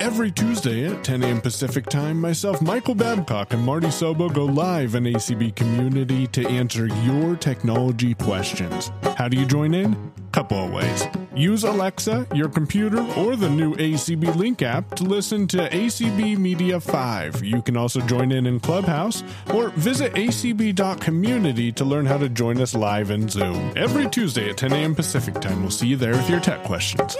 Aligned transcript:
Every 0.00 0.30
Tuesday 0.30 0.86
at 0.86 1.04
10 1.04 1.22
a.m. 1.22 1.40
Pacific 1.42 1.84
Time, 1.84 2.18
myself, 2.18 2.62
Michael 2.62 2.94
Babcock, 2.94 3.52
and 3.52 3.62
Marty 3.62 3.88
Sobo 3.88 4.32
go 4.32 4.46
live 4.46 4.94
in 4.94 5.04
ACB 5.04 5.54
Community 5.54 6.26
to 6.28 6.48
answer 6.48 6.86
your 6.86 7.36
technology 7.36 8.14
questions. 8.14 8.90
How 9.18 9.28
do 9.28 9.36
you 9.36 9.44
join 9.44 9.74
in? 9.74 9.92
A 9.92 10.30
couple 10.32 10.64
of 10.64 10.72
ways. 10.72 11.06
Use 11.36 11.64
Alexa, 11.64 12.26
your 12.34 12.48
computer, 12.48 13.02
or 13.14 13.36
the 13.36 13.50
new 13.50 13.74
ACB 13.74 14.34
Link 14.36 14.62
app 14.62 14.94
to 14.94 15.04
listen 15.04 15.46
to 15.48 15.68
ACB 15.68 16.38
Media 16.38 16.80
5. 16.80 17.44
You 17.44 17.60
can 17.60 17.76
also 17.76 18.00
join 18.00 18.32
in 18.32 18.46
in 18.46 18.58
Clubhouse 18.58 19.22
or 19.52 19.68
visit 19.68 20.14
acb.community 20.14 21.72
to 21.72 21.84
learn 21.84 22.06
how 22.06 22.16
to 22.16 22.30
join 22.30 22.58
us 22.62 22.74
live 22.74 23.10
in 23.10 23.28
Zoom. 23.28 23.70
Every 23.76 24.08
Tuesday 24.08 24.48
at 24.48 24.56
10 24.56 24.72
a.m. 24.72 24.94
Pacific 24.94 25.34
Time. 25.42 25.60
We'll 25.60 25.70
see 25.70 25.88
you 25.88 25.96
there 25.96 26.12
with 26.12 26.30
your 26.30 26.40
tech 26.40 26.64
questions. 26.64 27.18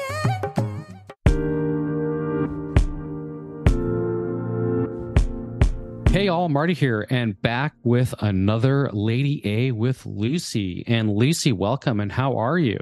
Hey 6.41 6.45
all, 6.45 6.49
Marty 6.49 6.73
here, 6.73 7.07
and 7.11 7.39
back 7.43 7.75
with 7.85 8.15
another 8.21 8.89
Lady 8.95 9.43
A 9.45 9.73
with 9.73 10.07
Lucy. 10.07 10.83
And 10.87 11.13
Lucy, 11.13 11.53
welcome, 11.53 12.01
and 12.01 12.11
how 12.11 12.39
are 12.39 12.57
you? 12.57 12.79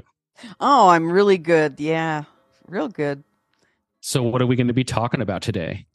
Oh, 0.61 0.87
I'm 0.87 1.11
really 1.11 1.37
good. 1.37 1.77
Yeah, 1.77 2.23
real 2.69 2.87
good. 2.87 3.25
So, 3.99 4.23
what 4.23 4.41
are 4.41 4.45
we 4.45 4.55
going 4.55 4.69
to 4.69 4.73
be 4.73 4.85
talking 4.85 5.19
about 5.19 5.41
today? 5.41 5.87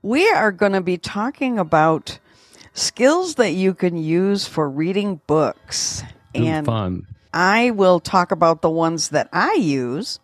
We 0.00 0.26
are 0.30 0.50
going 0.50 0.72
to 0.72 0.80
be 0.80 0.96
talking 0.96 1.58
about 1.58 2.18
skills 2.72 3.34
that 3.34 3.50
you 3.50 3.74
can 3.74 3.98
use 3.98 4.46
for 4.46 4.66
reading 4.66 5.20
books. 5.26 6.02
Ooh, 6.34 6.46
and 6.46 6.64
fun. 6.64 7.06
I 7.34 7.72
will 7.72 8.00
talk 8.00 8.32
about 8.32 8.62
the 8.62 8.70
ones 8.70 9.10
that 9.10 9.28
I 9.34 9.52
use. 9.52 10.18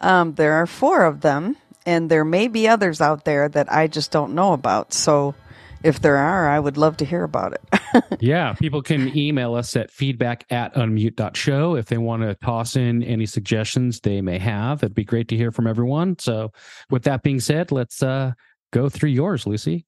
Um, 0.00 0.34
there 0.34 0.52
are 0.52 0.68
four 0.68 1.04
of 1.04 1.22
them, 1.22 1.56
and 1.84 2.08
there 2.08 2.24
may 2.24 2.46
be 2.46 2.68
others 2.68 3.00
out 3.00 3.24
there 3.24 3.48
that 3.48 3.72
I 3.72 3.88
just 3.88 4.12
don't 4.12 4.36
know 4.36 4.52
about. 4.52 4.92
So, 4.92 5.34
if 5.82 6.00
there 6.00 6.16
are, 6.16 6.48
I 6.48 6.58
would 6.58 6.76
love 6.76 6.96
to 6.98 7.04
hear 7.04 7.24
about 7.24 7.54
it. 7.54 8.18
yeah, 8.20 8.54
people 8.54 8.82
can 8.82 9.16
email 9.16 9.54
us 9.54 9.76
at 9.76 9.90
feedback 9.90 10.44
at 10.50 10.74
unmute.show 10.74 11.76
if 11.76 11.86
they 11.86 11.98
want 11.98 12.22
to 12.22 12.34
toss 12.34 12.76
in 12.76 13.02
any 13.02 13.26
suggestions 13.26 14.00
they 14.00 14.20
may 14.20 14.38
have. 14.38 14.82
It'd 14.82 14.94
be 14.94 15.04
great 15.04 15.28
to 15.28 15.36
hear 15.36 15.50
from 15.52 15.66
everyone. 15.66 16.18
So, 16.18 16.52
with 16.90 17.04
that 17.04 17.22
being 17.22 17.40
said, 17.40 17.72
let's 17.72 18.02
uh, 18.02 18.32
go 18.72 18.88
through 18.88 19.10
yours, 19.10 19.46
Lucy. 19.46 19.86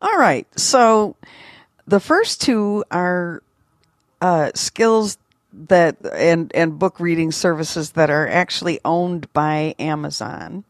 All 0.00 0.18
right. 0.18 0.46
So, 0.58 1.16
the 1.86 2.00
first 2.00 2.40
two 2.40 2.84
are 2.90 3.42
uh, 4.20 4.50
skills 4.54 5.18
that 5.68 5.96
and 6.12 6.50
and 6.54 6.78
book 6.78 6.98
reading 6.98 7.30
services 7.30 7.92
that 7.92 8.10
are 8.10 8.28
actually 8.28 8.80
owned 8.84 9.32
by 9.32 9.74
Amazon. 9.78 10.64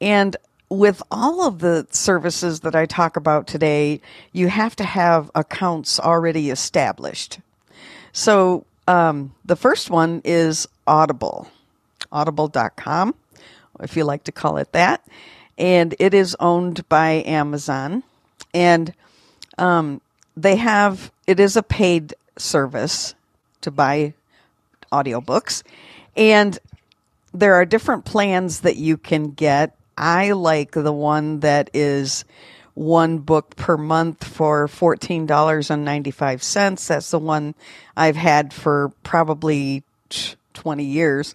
And 0.00 0.36
with 0.78 1.02
all 1.10 1.46
of 1.46 1.60
the 1.60 1.86
services 1.90 2.60
that 2.60 2.74
I 2.74 2.86
talk 2.86 3.16
about 3.16 3.46
today, 3.46 4.00
you 4.32 4.48
have 4.48 4.76
to 4.76 4.84
have 4.84 5.30
accounts 5.34 5.98
already 5.98 6.50
established. 6.50 7.38
So 8.12 8.64
um, 8.86 9.34
the 9.44 9.56
first 9.56 9.90
one 9.90 10.20
is 10.24 10.68
Audible, 10.86 11.48
audible.com, 12.12 13.14
if 13.80 13.96
you 13.96 14.04
like 14.04 14.24
to 14.24 14.32
call 14.32 14.56
it 14.58 14.72
that. 14.72 15.04
And 15.56 15.94
it 15.98 16.14
is 16.14 16.36
owned 16.40 16.88
by 16.88 17.22
Amazon. 17.26 18.02
And 18.52 18.92
um, 19.58 20.00
they 20.36 20.56
have, 20.56 21.12
it 21.26 21.40
is 21.40 21.56
a 21.56 21.62
paid 21.62 22.14
service 22.36 23.14
to 23.60 23.70
buy 23.70 24.14
audiobooks. 24.92 25.62
And 26.16 26.58
there 27.32 27.54
are 27.54 27.64
different 27.64 28.04
plans 28.04 28.60
that 28.60 28.76
you 28.76 28.96
can 28.96 29.30
get 29.30 29.76
I 29.96 30.32
like 30.32 30.72
the 30.72 30.92
one 30.92 31.40
that 31.40 31.70
is 31.72 32.24
one 32.74 33.18
book 33.18 33.56
per 33.56 33.76
month 33.76 34.24
for 34.24 34.66
$14.95. 34.66 36.86
That's 36.86 37.10
the 37.10 37.18
one 37.18 37.54
I've 37.96 38.16
had 38.16 38.52
for 38.52 38.92
probably 39.02 39.84
20 40.54 40.84
years. 40.84 41.34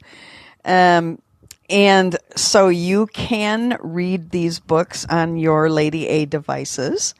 Um, 0.65 1.21
and 1.69 2.17
so 2.35 2.69
you 2.69 3.07
can 3.07 3.77
read 3.81 4.31
these 4.31 4.59
books 4.59 5.05
on 5.05 5.37
your 5.37 5.69
Lady 5.69 6.07
A 6.07 6.25
devices. 6.25 7.13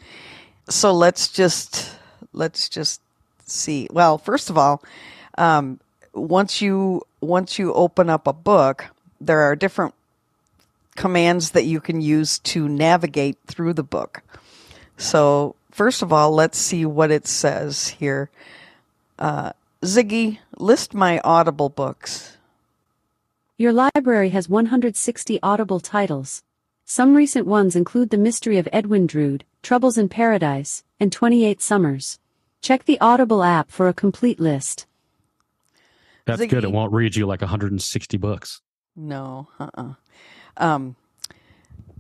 So 0.68 0.94
let's 0.94 1.30
just, 1.30 1.96
let's 2.34 2.68
just 2.68 3.02
see. 3.46 3.88
Well, 3.92 4.18
first 4.18 4.50
of 4.50 4.58
all, 4.58 4.84
um, 5.38 5.80
once 6.14 6.62
you, 6.62 7.04
once 7.22 7.60
you 7.60 7.74
open 7.74 8.10
up 8.10 8.28
a 8.28 8.34
book, 8.34 8.86
there 9.22 9.42
are 9.42 9.56
different 9.56 9.94
commands 11.00 11.52
that 11.52 11.64
you 11.64 11.80
can 11.80 12.02
use 12.02 12.40
to 12.40 12.68
navigate 12.68 13.38
through 13.48 13.74
the 13.74 13.84
book. 13.84 14.22
So, 14.98 15.56
first 15.72 16.02
of 16.02 16.12
all, 16.12 16.32
let's 16.32 16.58
see 16.58 16.86
what 16.86 17.10
it 17.10 17.26
says 17.26 17.88
here. 17.88 18.30
Uh, 19.18 19.54
Ziggy, 19.82 20.40
list 20.58 20.94
my 20.94 21.22
Audible 21.24 21.70
books. 21.70 22.38
Your 23.58 23.72
library 23.72 24.30
has 24.30 24.50
160 24.50 25.40
Audible 25.42 25.80
titles. 25.80 26.44
Some 26.84 27.16
recent 27.16 27.48
ones 27.48 27.78
include 27.78 28.10
The 28.10 28.18
Mystery 28.18 28.58
of 28.58 28.68
Edwin 28.74 29.08
Drood, 29.08 29.46
Troubles 29.64 29.98
in 29.98 30.10
Paradise, 30.10 30.84
and 31.00 31.14
28 31.14 31.62
Summers. 31.62 32.20
Check 32.62 32.84
the 32.84 33.00
Audible 33.00 33.42
app 33.42 33.72
for 33.72 33.88
a 33.88 33.94
complete 33.94 34.40
list. 34.40 34.86
That's 36.26 36.42
Ziggy. 36.42 36.50
good. 36.50 36.66
It 36.66 36.74
won't 36.74 36.92
read 36.92 37.16
you 37.16 37.26
like 37.26 37.40
160 37.40 38.18
books. 38.18 38.60
No, 38.98 39.48
uh 39.62 39.70
uh 39.76 39.94
Um, 40.58 40.96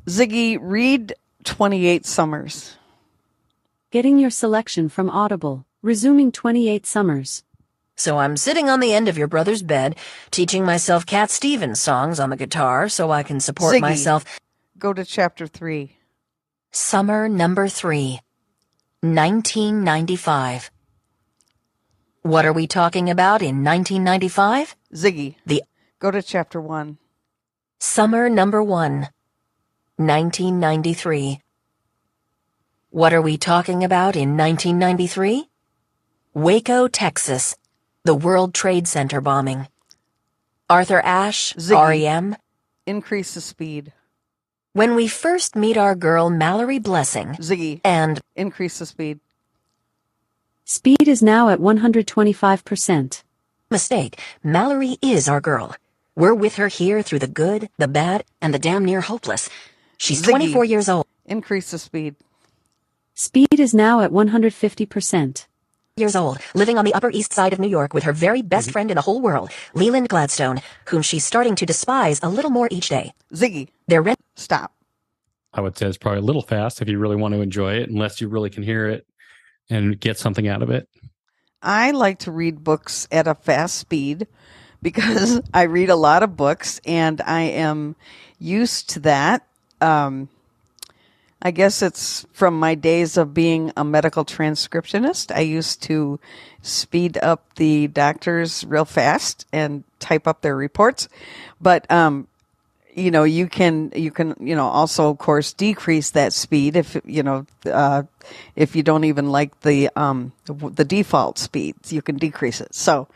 Ziggy, 0.05 0.57
read 0.59 1.13
28 1.43 2.05
Summers. 2.05 2.75
Getting 3.91 4.17
your 4.19 4.29
selection 4.29 4.89
from 4.89 5.09
Audible. 5.09 5.65
Resuming 5.81 6.31
28 6.31 6.85
Summers. 6.85 7.43
So 7.95 8.17
I'm 8.17 8.37
sitting 8.37 8.69
on 8.69 8.79
the 8.79 8.93
end 8.93 9.07
of 9.09 9.17
your 9.17 9.27
brother's 9.27 9.61
bed, 9.61 9.95
teaching 10.31 10.63
myself 10.65 11.05
Cat 11.05 11.29
Stevens 11.29 11.81
songs 11.81 12.19
on 12.19 12.29
the 12.29 12.37
guitar 12.37 12.87
so 12.87 13.11
I 13.11 13.23
can 13.23 13.39
support 13.39 13.75
Ziggy. 13.75 13.81
myself. 13.81 14.23
Go 14.77 14.93
to 14.93 15.03
chapter 15.03 15.47
3. 15.47 15.97
Summer 16.71 17.27
number 17.27 17.67
three, 17.67 18.19
1995. 19.01 20.69
What 22.21 22.45
are 22.45 22.53
we 22.53 22.67
talking 22.67 23.09
about 23.09 23.41
in 23.41 23.63
1995? 23.63 24.75
Ziggy, 24.93 25.35
The 25.45 25.63
go 25.99 26.11
to 26.11 26.21
chapter 26.21 26.61
1. 26.61 26.97
Summer 27.81 28.27
number 28.27 28.61
one, 28.61 29.07
1993. 29.95 31.39
What 32.89 33.13
are 33.13 33.21
we 33.21 33.37
talking 33.37 33.85
about 33.85 34.17
in 34.17 34.35
1993? 34.35 35.47
Waco, 36.33 36.89
Texas, 36.89 37.55
the 38.03 38.13
World 38.13 38.53
Trade 38.53 38.85
Center 38.85 39.21
bombing. 39.21 39.69
Arthur 40.69 40.99
Ashe, 40.99 41.53
Ziggy. 41.53 42.03
REM. 42.03 42.35
Increase 42.85 43.33
the 43.33 43.39
speed. 43.39 43.93
When 44.73 44.93
we 44.93 45.07
first 45.07 45.55
meet 45.55 45.77
our 45.77 45.95
girl 45.95 46.29
Mallory 46.29 46.79
Blessing, 46.79 47.29
Ziggy, 47.35 47.79
and 47.85 48.19
increase 48.35 48.79
the 48.79 48.85
speed. 48.85 49.21
Speed 50.65 51.07
is 51.07 51.23
now 51.23 51.47
at 51.47 51.59
125%. 51.59 53.23
mistake, 53.71 54.19
Mallory 54.43 54.97
is 55.01 55.29
our 55.29 55.39
girl. 55.39 55.77
We're 56.19 56.33
with 56.33 56.55
her 56.55 56.67
here 56.67 57.01
through 57.01 57.19
the 57.19 57.29
good, 57.29 57.69
the 57.77 57.87
bad, 57.87 58.25
and 58.41 58.53
the 58.53 58.59
damn 58.59 58.83
near 58.83 58.99
hopeless. 58.99 59.49
She's 59.97 60.21
Ziggy. 60.21 60.31
24 60.31 60.65
years 60.65 60.89
old. 60.89 61.07
Increase 61.25 61.71
the 61.71 61.79
speed. 61.79 62.17
Speed 63.13 63.57
is 63.57 63.73
now 63.73 64.01
at 64.01 64.11
150%. 64.11 65.47
years 65.95 66.17
old, 66.17 66.39
living 66.53 66.77
on 66.77 66.83
the 66.83 66.93
Upper 66.93 67.09
East 67.09 67.31
Side 67.31 67.53
of 67.53 67.59
New 67.59 67.69
York 67.69 67.93
with 67.93 68.03
her 68.03 68.11
very 68.11 68.41
best 68.41 68.69
friend 68.69 68.91
in 68.91 68.95
the 68.95 69.01
whole 69.01 69.21
world, 69.21 69.49
Leland 69.73 70.09
Gladstone, 70.09 70.61
whom 70.87 71.01
she's 71.01 71.25
starting 71.25 71.55
to 71.55 71.65
despise 71.65 72.19
a 72.21 72.27
little 72.27 72.51
more 72.51 72.67
each 72.69 72.89
day. 72.89 73.13
Ziggy, 73.33 73.69
Their 73.87 74.01
rent 74.01 74.19
stop. 74.35 74.73
I 75.53 75.61
would 75.61 75.77
say 75.77 75.87
it's 75.87 75.97
probably 75.97 76.19
a 76.19 76.23
little 76.23 76.41
fast 76.41 76.81
if 76.81 76.89
you 76.89 76.99
really 76.99 77.15
want 77.15 77.33
to 77.33 77.41
enjoy 77.41 77.75
it, 77.75 77.89
unless 77.89 78.19
you 78.19 78.27
really 78.27 78.49
can 78.49 78.63
hear 78.63 78.87
it 78.87 79.07
and 79.69 79.97
get 79.97 80.17
something 80.17 80.49
out 80.49 80.63
of 80.63 80.69
it. 80.69 80.89
I 81.61 81.91
like 81.91 82.19
to 82.19 82.31
read 82.31 82.61
books 82.61 83.07
at 83.09 83.25
a 83.25 83.35
fast 83.35 83.75
speed 83.75 84.27
because 84.81 85.41
I 85.53 85.63
read 85.63 85.89
a 85.89 85.95
lot 85.95 86.23
of 86.23 86.37
books 86.37 86.79
and 86.85 87.21
I 87.21 87.41
am 87.41 87.95
used 88.39 88.89
to 88.91 88.99
that. 89.01 89.45
Um, 89.81 90.29
I 91.41 91.51
guess 91.51 91.81
it's 91.81 92.25
from 92.33 92.59
my 92.59 92.75
days 92.75 93.15
of 93.15 93.33
being 93.33 93.71
a 93.77 93.83
medical 93.83 94.25
transcriptionist. 94.25 95.33
I 95.33 95.41
used 95.41 95.81
to 95.83 96.19
speed 96.61 97.17
up 97.21 97.55
the 97.55 97.87
doctors 97.87 98.65
real 98.65 98.83
fast 98.83 99.45
and 99.53 99.83
type 99.99 100.27
up 100.27 100.41
their 100.41 100.55
reports. 100.55 101.07
But, 101.61 101.89
um, 101.89 102.27
you 102.93 103.09
know, 103.09 103.23
you 103.23 103.47
can, 103.47 103.93
you 103.95 104.11
can, 104.11 104.35
you 104.41 104.53
know, 104.53 104.67
also 104.67 105.09
of 105.09 105.17
course 105.17 105.53
decrease 105.53 106.09
that 106.09 106.33
speed 106.33 106.75
if, 106.75 106.99
you 107.05 107.23
know, 107.23 107.45
uh, 107.65 108.03
if 108.57 108.75
you 108.75 108.83
don't 108.83 109.05
even 109.05 109.31
like 109.31 109.61
the, 109.61 109.89
um, 109.95 110.33
the 110.45 110.83
default 110.83 111.37
speeds, 111.37 111.93
you 111.93 112.01
can 112.01 112.17
decrease 112.17 112.59
it. 112.59 112.75
So, 112.75 113.07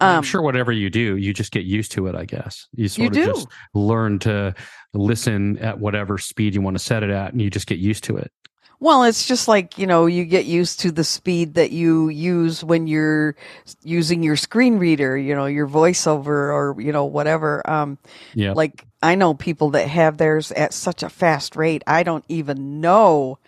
I'm 0.00 0.18
Um, 0.18 0.24
sure 0.24 0.42
whatever 0.42 0.72
you 0.72 0.90
do, 0.90 1.16
you 1.16 1.32
just 1.32 1.52
get 1.52 1.64
used 1.64 1.92
to 1.92 2.06
it, 2.06 2.14
I 2.14 2.24
guess. 2.24 2.66
You 2.74 2.88
sort 2.88 3.14
You 3.14 3.18
of 3.18 3.24
do. 3.24 3.34
just 3.34 3.48
learn 3.74 4.18
to 4.20 4.54
listen 4.92 5.58
at 5.58 5.78
whatever 5.78 6.18
speed 6.18 6.54
you 6.54 6.60
want 6.60 6.76
to 6.76 6.82
set 6.84 7.02
it 7.02 7.10
at, 7.10 7.32
and 7.32 7.40
you 7.40 7.50
just 7.50 7.66
get 7.66 7.78
used 7.78 8.04
to 8.04 8.16
it. 8.16 8.30
Well, 8.78 9.04
it's 9.04 9.26
just 9.26 9.48
like, 9.48 9.78
you 9.78 9.86
know, 9.86 10.04
you 10.04 10.24
get 10.26 10.44
used 10.44 10.80
to 10.80 10.92
the 10.92 11.04
speed 11.04 11.54
that 11.54 11.70
you 11.70 12.08
use 12.10 12.62
when 12.62 12.86
you're 12.86 13.34
using 13.82 14.22
your 14.22 14.36
screen 14.36 14.78
reader, 14.78 15.16
you 15.16 15.34
know, 15.34 15.46
your 15.46 15.66
voiceover 15.66 16.26
or, 16.28 16.76
you 16.78 16.92
know, 16.92 17.06
whatever. 17.06 17.68
Um, 17.68 17.96
Yeah. 18.34 18.52
like 18.52 18.84
I 19.02 19.14
know 19.14 19.32
people 19.34 19.70
that 19.70 19.88
have 19.88 20.18
theirs 20.18 20.52
at 20.52 20.74
such 20.74 21.02
a 21.02 21.08
fast 21.08 21.56
rate. 21.56 21.84
I 21.86 22.02
don't 22.02 22.24
even 22.28 22.80
know 22.82 23.38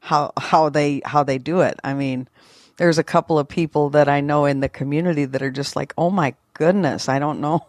how, 0.00 0.32
how 0.38 0.70
they, 0.70 1.02
how 1.04 1.24
they 1.24 1.38
do 1.38 1.60
it. 1.60 1.78
I 1.84 1.92
mean, 1.94 2.28
there's 2.80 2.96
a 2.96 3.04
couple 3.04 3.38
of 3.38 3.46
people 3.46 3.90
that 3.90 4.08
I 4.08 4.22
know 4.22 4.46
in 4.46 4.60
the 4.60 4.68
community 4.68 5.26
that 5.26 5.42
are 5.42 5.50
just 5.50 5.76
like, 5.76 5.92
oh 5.98 6.08
my 6.08 6.34
goodness, 6.54 7.10
I 7.10 7.18
don't 7.18 7.38
know 7.38 7.60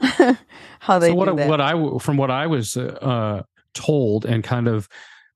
how 0.80 0.98
they 0.98 1.08
so 1.08 1.14
what 1.14 1.34
what 1.34 1.60
I 1.60 1.98
from 1.98 2.16
what 2.16 2.30
I 2.30 2.46
was 2.46 2.74
uh, 2.74 3.42
told 3.74 4.24
and 4.24 4.42
kind 4.42 4.66
of 4.66 4.88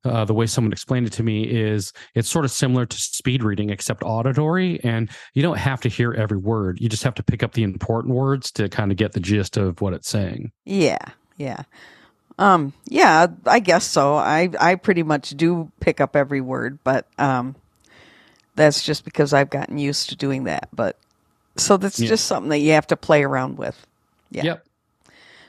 uh, 0.07 0.25
the 0.25 0.33
way 0.33 0.47
someone 0.47 0.73
explained 0.73 1.07
it 1.07 1.13
to 1.13 1.23
me 1.23 1.43
is 1.43 1.93
it's 2.15 2.31
sort 2.31 2.47
of 2.47 2.51
similar 2.51 2.87
to 2.87 2.97
speed 2.97 3.43
reading 3.43 3.69
except 3.69 4.03
auditory 4.03 4.81
and 4.83 5.11
you 5.35 5.43
don't 5.43 5.59
have 5.59 5.83
to 5.83 5.91
hear 5.91 6.15
every 6.15 6.39
word 6.39 6.81
you 6.81 6.89
just 6.89 7.05
have 7.05 7.15
to 7.15 7.23
pick 7.23 7.43
up 7.43 7.53
the 7.53 7.63
important 7.63 8.15
words 8.15 8.51
to 8.51 8.69
kind 8.71 8.91
of 8.91 8.97
get 8.97 9.13
the 9.13 9.21
gist 9.21 9.59
of 9.59 9.81
what 9.83 9.93
it's 9.93 10.09
saying 10.09 10.51
Yeah, 10.65 11.05
yeah. 11.37 11.65
Um, 12.39 12.73
yeah, 12.89 13.27
I 13.45 13.61
guess 13.61 13.85
so. 13.85 14.15
I 14.15 14.49
I 14.59 14.77
pretty 14.77 15.03
much 15.03 15.31
do 15.37 15.71
pick 15.81 16.01
up 16.01 16.17
every 16.17 16.41
word, 16.41 16.79
but 16.83 17.07
um 17.19 17.55
that's 18.55 18.83
just 18.83 19.05
because 19.05 19.33
I've 19.33 19.51
gotten 19.51 19.79
used 19.79 20.11
to 20.11 20.17
doing 20.17 20.45
that. 20.45 20.69
But 20.73 20.97
so 21.57 21.77
that's 21.77 21.99
Yeah. 21.99 22.09
just 22.09 22.27
something 22.27 22.51
that 22.51 22.59
you 22.59 22.73
have 22.73 22.87
to 22.89 22.97
play 22.97 23.23
around 23.25 23.59
with. 23.59 23.87
Yeah. 24.31 24.45
yep 24.45 24.67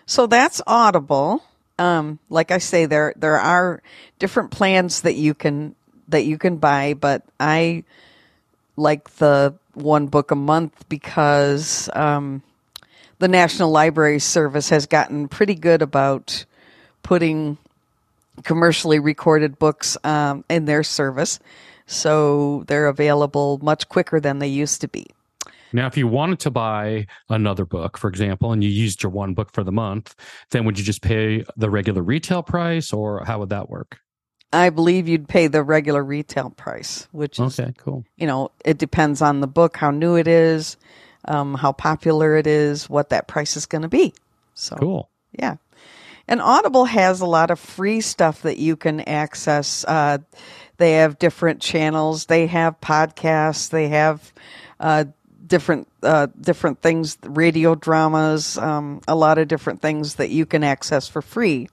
So 0.06 0.28
that's 0.28 0.62
Audible. 0.68 1.44
Um, 1.80 2.20
like 2.30 2.52
I 2.52 2.58
say, 2.60 2.86
there 2.86 3.14
there 3.16 3.40
are 3.40 3.82
different 4.20 4.52
plans 4.52 5.02
that 5.02 5.16
you 5.16 5.34
can 5.34 5.76
that 6.10 6.26
you 6.26 6.38
can 6.38 6.58
buy, 6.58 6.94
but 6.94 7.24
I 7.40 7.84
like 8.76 9.10
the 9.16 9.54
one 9.74 10.08
book 10.08 10.32
a 10.32 10.36
month 10.36 10.88
because 10.90 11.90
um, 11.94 12.44
the 13.20 13.28
National 13.28 13.72
Library 13.72 14.20
Service 14.20 14.70
has 14.70 14.86
gotten 14.86 15.28
pretty 15.28 15.56
good 15.56 15.82
about 15.82 16.46
putting 17.02 17.58
commercially 18.44 19.00
recorded 19.00 19.58
books 19.58 19.98
um, 20.04 20.44
in 20.50 20.66
their 20.66 20.84
service, 20.84 21.40
so 21.86 22.64
they're 22.68 22.88
available 22.88 23.60
much 23.62 23.88
quicker 23.90 24.20
than 24.20 24.40
they 24.40 24.48
used 24.48 24.82
to 24.82 24.88
be. 24.88 25.06
now 25.72 25.88
if 25.88 25.98
you 25.98 26.08
wanted 26.08 26.40
to 26.40 26.52
buy 26.52 27.06
another 27.30 27.66
book 27.66 27.98
for 27.98 28.10
example 28.10 28.52
and 28.52 28.64
you 28.64 28.70
used 28.70 29.04
your 29.04 29.12
one 29.12 29.34
book 29.34 29.52
for 29.54 29.64
the 29.64 29.72
month 29.72 30.16
then 30.52 30.66
would 30.66 30.78
you 30.78 30.84
just 30.84 31.02
pay 31.02 31.44
the 31.58 31.70
regular 31.70 32.02
retail 32.02 32.44
price 32.44 32.94
or 32.94 33.24
how 33.26 33.40
would 33.40 33.50
that 33.50 33.70
work 33.70 34.00
I 34.52 34.70
believe 34.70 35.08
you'd 35.08 35.28
pay 35.28 35.48
the 35.48 35.64
regular 35.64 36.04
retail 36.04 36.52
price, 36.52 37.08
which 37.12 37.40
is 37.40 37.60
okay 37.60 37.74
cool 37.78 38.06
you 38.18 38.28
know, 38.28 38.52
it 38.64 38.78
depends 38.78 39.22
on 39.22 39.40
the 39.40 39.48
book, 39.48 39.78
how 39.78 39.90
new 39.90 40.16
it 40.16 40.28
is, 40.28 40.78
um, 41.26 41.56
how 41.56 41.72
popular 41.72 42.36
it 42.38 42.46
is, 42.46 42.88
what 42.88 43.10
that 43.10 43.28
price 43.28 43.58
is 43.58 43.66
going 43.66 43.82
to 43.82 43.90
be. 43.90 44.14
So, 44.54 44.76
cool 44.76 45.10
yeah. 45.40 45.56
And 46.28 46.42
Audible 46.42 46.86
has 46.86 47.20
a 47.20 47.26
lot 47.26 47.52
of 47.52 47.60
free 47.60 48.00
stuff 48.00 48.44
that 48.44 48.58
you 48.58 48.76
can 48.76 49.02
access. 49.02 49.84
Uh, 49.86 50.20
they 50.78 50.94
have 50.94 51.20
different 51.20 51.62
channels. 51.62 52.26
They 52.26 52.48
have 52.48 52.80
podcasts. 52.82 53.70
They 53.70 53.90
have 53.90 54.34
uh, 54.80 55.06
different 55.46 55.88
uh, 56.02 56.28
different 56.40 56.82
things, 56.82 57.18
radio 57.24 57.76
dramas, 57.76 58.58
um, 58.58 59.02
a 59.08 59.16
lot 59.16 59.38
of 59.38 59.48
different 59.48 59.82
things 59.82 60.16
that 60.16 60.30
you 60.30 60.46
can 60.46 60.64
access 60.64 61.08
for 61.08 61.22
free. 61.22 61.70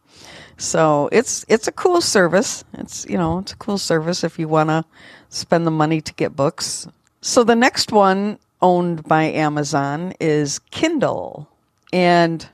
So 0.57 1.09
it's 1.13 1.45
it's 1.49 1.67
a 1.69 1.73
cool 1.73 2.01
service. 2.01 2.65
It's 2.75 3.07
you 3.07 3.17
know 3.17 3.39
it's 3.39 3.53
a 3.53 3.57
cool 3.57 3.79
service 3.79 4.23
if 4.23 4.39
you 4.39 4.49
want 4.49 4.69
to 4.69 4.85
spend 5.31 5.67
the 5.67 5.71
money 5.71 6.01
to 6.03 6.13
get 6.15 6.37
books. 6.37 6.87
So 7.23 7.45
the 7.45 7.57
next 7.57 7.93
one 7.93 8.39
owned 8.61 9.05
by 9.05 9.25
Amazon 9.25 10.15
is 10.21 10.59
Kindle, 10.71 11.49
and 11.93 12.47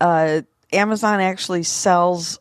uh, 0.00 0.42
Amazon 0.72 1.20
actually 1.20 1.62
sells 1.62 2.38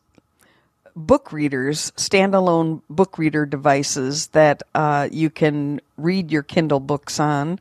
book 0.98 1.32
readers, 1.32 1.92
standalone 1.92 2.82
book 2.90 3.18
reader 3.18 3.46
devices 3.46 4.28
that 4.28 4.64
uh, 4.74 5.08
you 5.12 5.30
can 5.30 5.80
read 5.96 6.32
your 6.32 6.44
Kindle 6.44 6.80
books 6.80 7.20
on. 7.20 7.60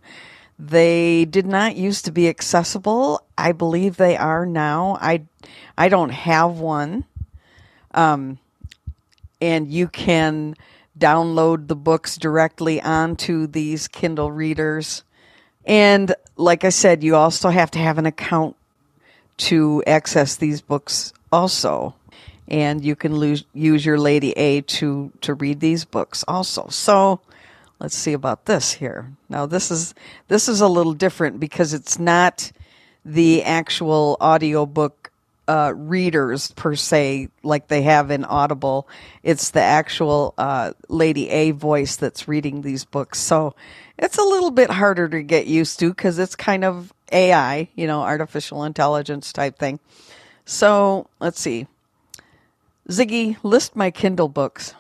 They 0.59 1.27
did 1.27 1.47
not 1.47 1.77
used 1.77 2.07
to 2.07 2.13
be 2.13 2.29
accessible. 2.29 3.23
I 3.37 3.53
believe 3.53 3.97
they 3.97 4.17
are 4.17 4.47
now. 4.47 4.97
I 5.01 5.23
I 5.77 5.91
don't 5.91 6.11
have 6.11 6.59
one. 6.59 7.05
Um, 7.93 8.39
and 9.41 9.71
you 9.71 9.89
can 9.89 10.55
download 10.99 11.69
the 11.69 11.77
books 11.77 12.17
directly 12.17 12.81
onto 12.81 13.47
these 13.47 13.87
Kindle 13.87 14.33
readers. 14.33 15.05
And 15.67 16.15
like 16.37 16.65
I 16.65 16.71
said, 16.71 17.05
you 17.05 17.17
also 17.17 17.51
have 17.51 17.71
to 17.73 17.79
have 17.79 17.99
an 17.99 18.07
account 18.07 18.57
to 19.39 19.83
access 19.87 20.37
these 20.37 20.63
books 20.63 21.13
also. 21.31 21.95
And 22.49 22.85
you 22.85 22.95
can 22.95 23.15
lose, 23.17 23.45
use 23.55 23.85
your 23.85 23.99
Lady 23.99 24.33
A 24.33 24.61
to, 24.61 25.13
to 25.23 25.35
read 25.35 25.61
these 25.61 25.85
books 25.85 26.25
also. 26.29 26.69
So 26.69 27.21
let's 27.81 27.97
see 27.97 28.13
about 28.13 28.47
this 28.47 28.73
here. 28.73 29.13
Now 29.29 29.47
this 29.47 29.71
is, 29.71 29.95
this 30.29 30.49
is 30.49 30.61
a 30.61 30.69
little 30.69 30.95
different 30.95 31.41
because 31.41 31.75
it's 31.75 31.99
not 31.99 32.53
the 33.05 33.43
actual 33.45 34.17
audiobook 34.21 35.07
uh, 35.49 35.73
readers 35.77 36.51
per 36.53 36.75
se, 36.75 37.29
like 37.43 37.69
they 37.69 37.83
have 37.83 38.11
in 38.11 38.25
Audible. 38.25 38.89
It's 39.23 39.51
the 39.51 39.61
actual 39.61 40.35
uh, 40.37 40.73
Lady 40.89 41.29
A 41.31 41.53
voice 41.53 41.97
that's 41.97 42.27
reading 42.27 42.63
these 42.63 42.85
books. 42.85 43.19
So 43.19 43.55
it's 43.99 44.19
a 44.19 44.23
little 44.23 44.51
bit 44.51 44.71
harder 44.71 45.09
to 45.09 45.23
get 45.23 45.47
used 45.47 45.79
to 45.81 45.91
because 45.91 46.19
it's 46.19 46.37
kind 46.37 46.65
of 46.65 46.93
AI, 47.13 47.69
you 47.75 47.87
know, 47.87 48.03
artificial 48.03 48.65
intelligence 48.65 49.33
type 49.33 49.59
thing. 49.59 49.79
So 50.45 51.09
let's 51.21 51.41
see. 51.41 51.67
Ziggy, 52.89 53.37
list 53.43 53.75
my 53.75 53.91
Kindle 53.91 54.29
books. 54.29 54.73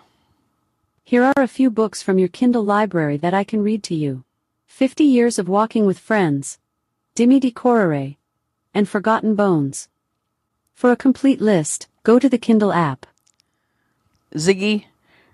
Here 1.02 1.24
are 1.24 1.42
a 1.42 1.48
few 1.48 1.70
books 1.70 2.02
from 2.02 2.20
your 2.20 2.28
Kindle 2.28 2.64
library 2.64 3.16
that 3.16 3.34
I 3.34 3.42
can 3.42 3.64
read 3.64 3.82
to 3.82 3.96
you 3.96 4.22
50 4.68 5.02
Years 5.02 5.40
of 5.40 5.48
Walking 5.48 5.86
with 5.86 5.98
Friends, 5.98 6.60
Dimi 7.16 7.40
di 7.40 7.50
Corere, 7.50 8.16
and 8.72 8.88
Forgotten 8.88 9.34
Bones. 9.34 9.88
For 10.72 10.92
a 10.92 10.96
complete 10.96 11.40
list, 11.40 11.88
go 12.04 12.20
to 12.20 12.28
the 12.28 12.38
Kindle 12.38 12.72
app. 12.72 13.06
Ziggy, 14.36 14.84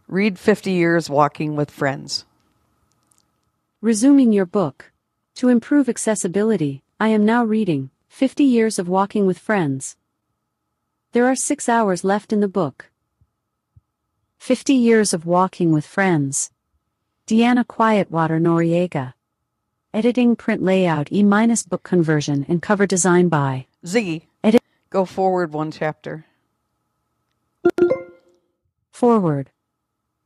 read 0.08 0.38
50 0.38 0.70
Years 0.70 1.10
Walking 1.10 1.54
with 1.54 1.70
Friends. 1.70 2.24
Resuming 3.82 4.32
your 4.32 4.46
book. 4.46 4.92
To 5.34 5.50
improve 5.50 5.90
accessibility, 5.90 6.82
I 6.98 7.08
am 7.08 7.26
now 7.26 7.44
reading 7.44 7.90
50 8.08 8.44
Years 8.44 8.78
of 8.78 8.88
Walking 8.88 9.26
with 9.26 9.38
Friends. 9.38 9.96
There 11.12 11.26
are 11.26 11.36
six 11.36 11.68
hours 11.68 12.04
left 12.04 12.32
in 12.32 12.40
the 12.40 12.48
book. 12.48 12.90
50 14.38 14.72
Years 14.72 15.12
of 15.12 15.26
Walking 15.26 15.70
with 15.70 15.84
Friends. 15.84 16.50
Deanna 17.26 17.66
Quietwater 17.66 18.40
Noriega. 18.40 19.12
Editing 19.92 20.36
print 20.36 20.62
layout 20.62 21.12
E 21.12 21.22
minus 21.22 21.64
book 21.64 21.82
conversion 21.82 22.46
and 22.48 22.62
cover 22.62 22.86
design 22.86 23.28
by. 23.28 23.66
Edit. 24.42 24.62
go 24.88 25.04
forward 25.04 25.52
one 25.52 25.70
chapter. 25.70 26.24
Forward. 28.90 29.50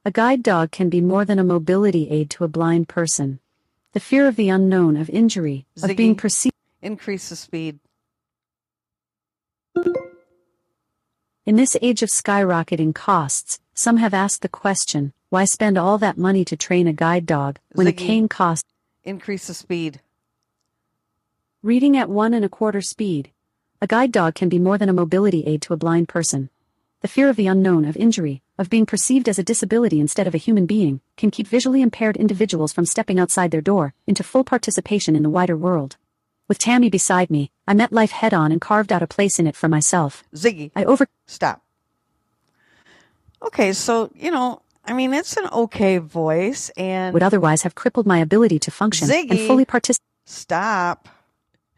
A 0.04 0.12
guide 0.12 0.44
dog 0.44 0.70
can 0.70 0.88
be 0.88 1.00
more 1.00 1.24
than 1.24 1.40
a 1.40 1.44
mobility 1.44 2.08
aid 2.10 2.30
to 2.30 2.44
a 2.44 2.48
blind 2.48 2.88
person. 2.88 3.40
The 3.90 3.98
fear 3.98 4.28
of 4.28 4.36
the 4.36 4.50
unknown, 4.50 4.96
of 4.96 5.10
injury, 5.10 5.66
of 5.82 5.96
being 5.96 6.14
perceived. 6.14 6.54
Increase 6.80 7.28
the 7.30 7.34
speed. 7.34 7.80
In 11.46 11.54
this 11.54 11.76
age 11.80 12.02
of 12.02 12.08
skyrocketing 12.08 12.92
costs, 12.92 13.60
some 13.72 13.98
have 13.98 14.12
asked 14.12 14.42
the 14.42 14.48
question 14.48 15.12
why 15.28 15.44
spend 15.44 15.78
all 15.78 15.96
that 15.98 16.18
money 16.18 16.44
to 16.44 16.56
train 16.56 16.88
a 16.88 16.92
guide 16.92 17.24
dog 17.24 17.60
when 17.70 17.86
a 17.86 17.92
cane 17.92 18.26
costs 18.26 18.68
Increase 19.04 19.46
the 19.46 19.54
speed. 19.54 20.00
reading 21.62 21.96
at 21.96 22.10
one 22.10 22.34
and 22.34 22.44
a 22.44 22.48
quarter 22.48 22.80
speed? 22.80 23.30
A 23.80 23.86
guide 23.86 24.10
dog 24.10 24.34
can 24.34 24.48
be 24.48 24.58
more 24.58 24.76
than 24.76 24.88
a 24.88 24.92
mobility 24.92 25.44
aid 25.44 25.62
to 25.62 25.72
a 25.72 25.76
blind 25.76 26.08
person. 26.08 26.50
The 27.02 27.06
fear 27.06 27.28
of 27.28 27.36
the 27.36 27.46
unknown, 27.46 27.84
of 27.84 27.96
injury, 27.96 28.42
of 28.58 28.68
being 28.68 28.84
perceived 28.84 29.28
as 29.28 29.38
a 29.38 29.44
disability 29.44 30.00
instead 30.00 30.26
of 30.26 30.34
a 30.34 30.38
human 30.38 30.66
being, 30.66 31.00
can 31.16 31.30
keep 31.30 31.46
visually 31.46 31.80
impaired 31.80 32.16
individuals 32.16 32.72
from 32.72 32.86
stepping 32.86 33.20
outside 33.20 33.52
their 33.52 33.60
door 33.60 33.94
into 34.04 34.24
full 34.24 34.42
participation 34.42 35.14
in 35.14 35.22
the 35.22 35.30
wider 35.30 35.56
world. 35.56 35.96
With 36.48 36.58
Tammy 36.58 36.88
beside 36.90 37.30
me, 37.30 37.50
I 37.66 37.74
met 37.74 37.92
life 37.92 38.12
head 38.12 38.32
on 38.32 38.52
and 38.52 38.60
carved 38.60 38.92
out 38.92 39.02
a 39.02 39.06
place 39.06 39.38
in 39.38 39.46
it 39.46 39.56
for 39.56 39.68
myself. 39.68 40.22
Ziggy, 40.34 40.70
I 40.76 40.84
over 40.84 41.06
stop. 41.26 41.62
Okay, 43.42 43.72
so, 43.72 44.10
you 44.14 44.30
know, 44.30 44.62
I 44.84 44.92
mean, 44.92 45.12
it's 45.12 45.36
an 45.36 45.46
okay 45.52 45.98
voice 45.98 46.70
and 46.76 47.12
would 47.14 47.22
otherwise 47.22 47.62
have 47.62 47.74
crippled 47.74 48.06
my 48.06 48.18
ability 48.18 48.58
to 48.60 48.70
function 48.70 49.08
Ziggy, 49.08 49.30
and 49.30 49.40
fully 49.40 49.64
participate. 49.64 50.06
stop. 50.24 51.08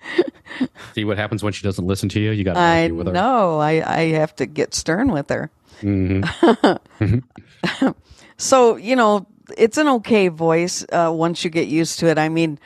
See 0.95 1.05
what 1.05 1.17
happens 1.19 1.43
when 1.43 1.53
she 1.53 1.65
doesn't 1.65 1.87
listen 1.87 2.09
to 2.11 2.21
you. 2.21 2.31
You 2.31 2.45
got 2.45 2.55
to 2.55 2.61
I 2.61 2.83
argue 2.83 2.95
with 2.97 3.07
her. 3.09 3.13
know. 3.13 3.59
I, 3.59 3.83
I 3.85 4.01
have 4.13 4.37
to 4.37 4.47
get 4.47 4.75
stern 4.75 5.11
with 5.11 5.29
her. 5.31 5.51
Mhm. 5.81 6.81
So, 8.41 8.77
you 8.77 8.95
know, 8.95 9.27
it's 9.57 9.79
an 9.79 9.89
okay 9.89 10.29
voice 10.29 10.87
uh, 10.93 11.11
once 11.13 11.43
you 11.43 11.51
get 11.51 11.67
used 11.67 11.99
to 11.99 12.07
it. 12.07 12.19
I 12.19 12.29
mean, 12.29 12.61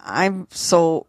I'm 0.00 0.48
so 0.50 1.06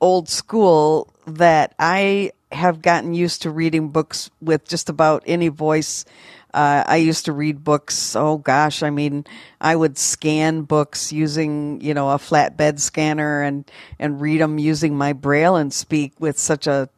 old 0.00 0.28
school 0.28 1.12
that 1.26 1.74
I 1.78 2.32
have 2.52 2.82
gotten 2.82 3.14
used 3.14 3.42
to 3.42 3.50
reading 3.50 3.88
books 3.88 4.30
with 4.40 4.66
just 4.66 4.88
about 4.88 5.22
any 5.26 5.48
voice. 5.48 6.04
Uh, 6.52 6.84
I 6.86 6.96
used 6.96 7.24
to 7.24 7.32
read 7.32 7.64
books. 7.64 8.14
Oh 8.14 8.38
gosh, 8.38 8.82
I 8.82 8.90
mean, 8.90 9.24
I 9.60 9.74
would 9.74 9.98
scan 9.98 10.62
books 10.62 11.12
using, 11.12 11.80
you 11.80 11.94
know, 11.94 12.10
a 12.10 12.16
flatbed 12.16 12.78
scanner 12.78 13.42
and 13.42 13.68
and 13.98 14.20
read 14.20 14.40
them 14.40 14.58
using 14.58 14.96
my 14.96 15.12
braille 15.12 15.56
and 15.56 15.72
speak 15.72 16.12
with 16.20 16.38
such 16.38 16.68
a, 16.68 16.88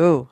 ooh, 0.00 0.28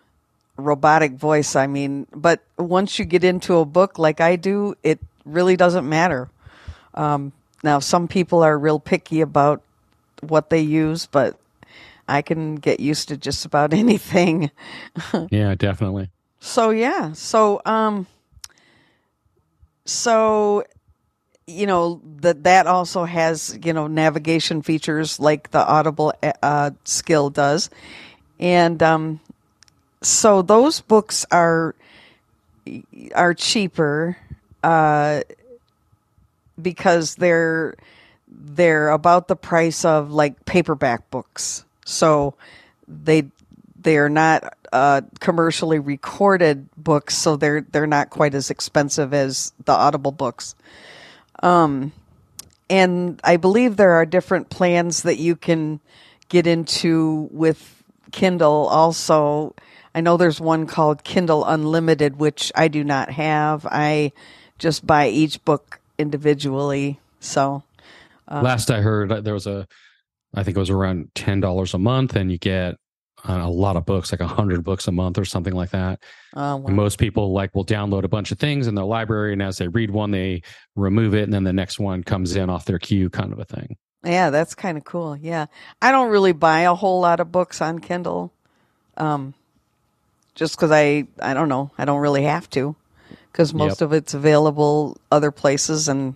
robotic 0.56 1.12
voice. 1.12 1.54
I 1.54 1.68
mean, 1.68 2.08
but 2.12 2.40
once 2.58 2.98
you 2.98 3.04
get 3.04 3.22
into 3.22 3.58
a 3.58 3.64
book 3.64 3.98
like 4.00 4.20
I 4.20 4.34
do, 4.34 4.74
it 4.82 4.98
really 5.24 5.56
doesn't 5.56 5.88
matter. 5.88 6.28
Um, 6.94 7.32
now, 7.62 7.78
some 7.78 8.08
people 8.08 8.42
are 8.42 8.58
real 8.58 8.80
picky 8.80 9.20
about 9.20 9.62
what 10.20 10.50
they 10.50 10.60
use, 10.60 11.06
but 11.06 11.38
I 12.08 12.22
can 12.22 12.56
get 12.56 12.80
used 12.80 13.08
to 13.08 13.16
just 13.16 13.44
about 13.44 13.72
anything. 13.84 14.50
Yeah, 15.30 15.54
definitely. 15.54 16.10
So 16.40 16.70
yeah, 16.70 17.12
so 17.12 17.60
um, 17.64 18.06
so 19.84 20.64
you 21.46 21.66
know 21.66 22.00
that 22.20 22.44
that 22.44 22.66
also 22.66 23.04
has 23.04 23.58
you 23.64 23.72
know 23.72 23.86
navigation 23.86 24.62
features 24.62 25.18
like 25.18 25.50
the 25.50 25.66
Audible 25.66 26.12
uh, 26.42 26.70
skill 26.84 27.30
does, 27.30 27.70
and 28.38 28.82
um, 28.82 29.20
so 30.02 30.42
those 30.42 30.80
books 30.80 31.26
are 31.30 31.74
are 33.14 33.34
cheaper 33.34 34.16
uh, 34.62 35.22
because 36.60 37.16
they're 37.16 37.74
they're 38.28 38.90
about 38.90 39.28
the 39.28 39.36
price 39.36 39.84
of 39.84 40.10
like 40.10 40.44
paperback 40.44 41.10
books. 41.10 41.65
So 41.86 42.34
they 42.86 43.30
they're 43.76 44.08
not 44.08 44.54
uh, 44.72 45.02
commercially 45.20 45.78
recorded 45.78 46.68
books, 46.76 47.16
so 47.16 47.36
they're 47.36 47.62
they're 47.62 47.86
not 47.86 48.10
quite 48.10 48.34
as 48.34 48.50
expensive 48.50 49.14
as 49.14 49.52
the 49.64 49.72
Audible 49.72 50.12
books. 50.12 50.54
Um, 51.42 51.92
and 52.68 53.20
I 53.22 53.36
believe 53.36 53.76
there 53.76 53.92
are 53.92 54.04
different 54.04 54.50
plans 54.50 55.02
that 55.02 55.18
you 55.18 55.36
can 55.36 55.80
get 56.28 56.46
into 56.46 57.28
with 57.30 57.84
Kindle. 58.10 58.66
Also, 58.66 59.54
I 59.94 60.00
know 60.00 60.16
there's 60.16 60.40
one 60.40 60.66
called 60.66 61.04
Kindle 61.04 61.44
Unlimited, 61.44 62.16
which 62.18 62.50
I 62.56 62.66
do 62.66 62.82
not 62.82 63.10
have. 63.10 63.64
I 63.70 64.12
just 64.58 64.84
buy 64.84 65.08
each 65.08 65.44
book 65.44 65.78
individually. 65.98 66.98
So 67.20 67.62
Last 68.42 68.70
I 68.70 68.80
heard, 68.80 69.12
uh, 69.12 69.20
there 69.20 69.34
was 69.34 69.46
a, 69.46 69.68
I 70.36 70.42
think 70.42 70.56
it 70.56 70.60
was 70.60 70.70
around 70.70 71.10
ten 71.14 71.40
dollars 71.40 71.74
a 71.74 71.78
month, 71.78 72.14
and 72.16 72.30
you 72.30 72.38
get 72.38 72.76
uh, 73.28 73.40
a 73.42 73.50
lot 73.50 73.76
of 73.76 73.86
books, 73.86 74.12
like 74.12 74.20
a 74.20 74.26
hundred 74.28 74.62
books 74.64 74.86
a 74.86 74.92
month 74.92 75.18
or 75.18 75.24
something 75.24 75.54
like 75.54 75.70
that. 75.70 76.00
well, 76.34 76.62
And 76.66 76.76
most 76.76 76.98
people 76.98 77.32
like 77.32 77.54
will 77.54 77.64
download 77.64 78.04
a 78.04 78.08
bunch 78.08 78.30
of 78.32 78.38
things 78.38 78.66
in 78.66 78.74
their 78.74 78.84
library, 78.84 79.32
and 79.32 79.42
as 79.42 79.58
they 79.58 79.68
read 79.68 79.90
one, 79.90 80.10
they 80.10 80.42
remove 80.76 81.14
it, 81.14 81.22
and 81.24 81.32
then 81.32 81.44
the 81.44 81.52
next 81.52 81.78
one 81.80 82.02
comes 82.04 82.36
in 82.36 82.50
off 82.50 82.66
their 82.66 82.78
queue, 82.78 83.10
kind 83.10 83.32
of 83.32 83.38
a 83.38 83.44
thing. 83.44 83.76
Yeah, 84.04 84.30
that's 84.30 84.54
kind 84.54 84.78
of 84.78 84.84
cool. 84.84 85.16
Yeah. 85.16 85.46
I 85.82 85.90
don't 85.90 86.10
really 86.10 86.32
buy 86.32 86.60
a 86.60 86.74
whole 86.74 87.00
lot 87.00 87.18
of 87.18 87.32
books 87.32 87.60
on 87.60 87.80
Kindle. 87.80 88.32
Um 88.96 89.34
just 90.34 90.58
cuz 90.58 90.70
I 90.70 91.06
I 91.20 91.34
don't 91.34 91.48
know, 91.48 91.70
I 91.78 91.84
don't 91.84 92.00
really 92.00 92.24
have 92.24 92.48
to 92.50 92.76
cuz 93.32 93.52
most 93.54 93.80
Yep. 93.80 93.86
of 93.86 93.92
it's 93.92 94.14
available 94.14 94.96
other 95.10 95.30
places 95.30 95.88
and 95.88 96.14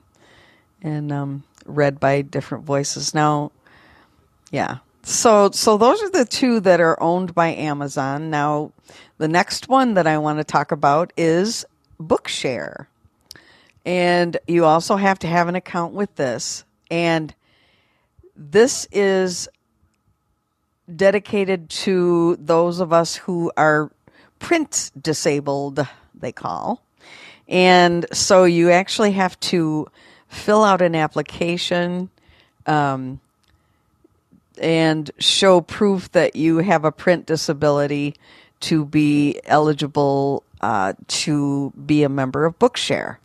and 0.83 1.11
um 1.11 1.43
read 1.67 1.99
by 2.01 2.23
different 2.23 2.65
voices. 2.65 3.15
Now, 3.15 3.51
yeah. 4.51 4.79
So 5.03 5.51
so 5.53 5.77
those 5.77 6.03
are 6.03 6.11
the 6.11 6.25
two 6.25 6.61
that 6.61 6.81
are 6.81 7.01
owned 7.03 7.35
by 7.35 7.49
Amazon. 7.49 8.31
Now, 8.31 8.73
the 9.19 9.29
next 9.29 9.69
one 9.69 9.95
that 9.95 10.07
I 10.07 10.19
want 10.19 10.39
to 10.39 10.45
talk 10.45 10.73
about 10.73 11.13
is 11.17 11.65
Bookshare. 12.01 12.87
And 13.85 14.37
you 14.47 14.65
also 14.67 14.97
have 14.97 15.19
to 15.21 15.27
have 15.27 15.49
an 15.49 15.57
account 15.57 15.95
with 15.95 16.15
this. 16.17 16.65
And 16.91 17.35
this 18.37 18.87
is 18.93 19.49
dedicated 20.95 21.71
to 21.71 22.37
those 22.37 22.81
of 22.81 22.93
us 22.93 23.17
who 23.17 23.53
are 23.57 23.91
print 24.39 24.91
disabled, 25.01 25.87
they 26.15 26.33
call. 26.33 26.83
And 27.49 28.07
so 28.13 28.45
you 28.45 28.71
actually 28.71 29.13
have 29.13 29.39
to 29.41 29.89
fill 30.29 30.63
out 30.63 30.83
an 30.83 30.95
application 30.95 32.11
um, 32.67 33.21
and 34.61 35.11
show 35.19 35.61
proof 35.61 36.13
that 36.13 36.37
you 36.37 36.59
have 36.59 36.85
a 36.85 36.93
print 36.93 37.27
disability 37.27 38.15
to 38.61 38.85
be 38.85 39.41
eligible 39.47 40.45
uh, 40.61 40.93
to 41.09 41.73
be 41.87 42.03
a 42.03 42.09
member 42.09 42.45
of 42.45 42.59
Bookshare. 42.59 43.17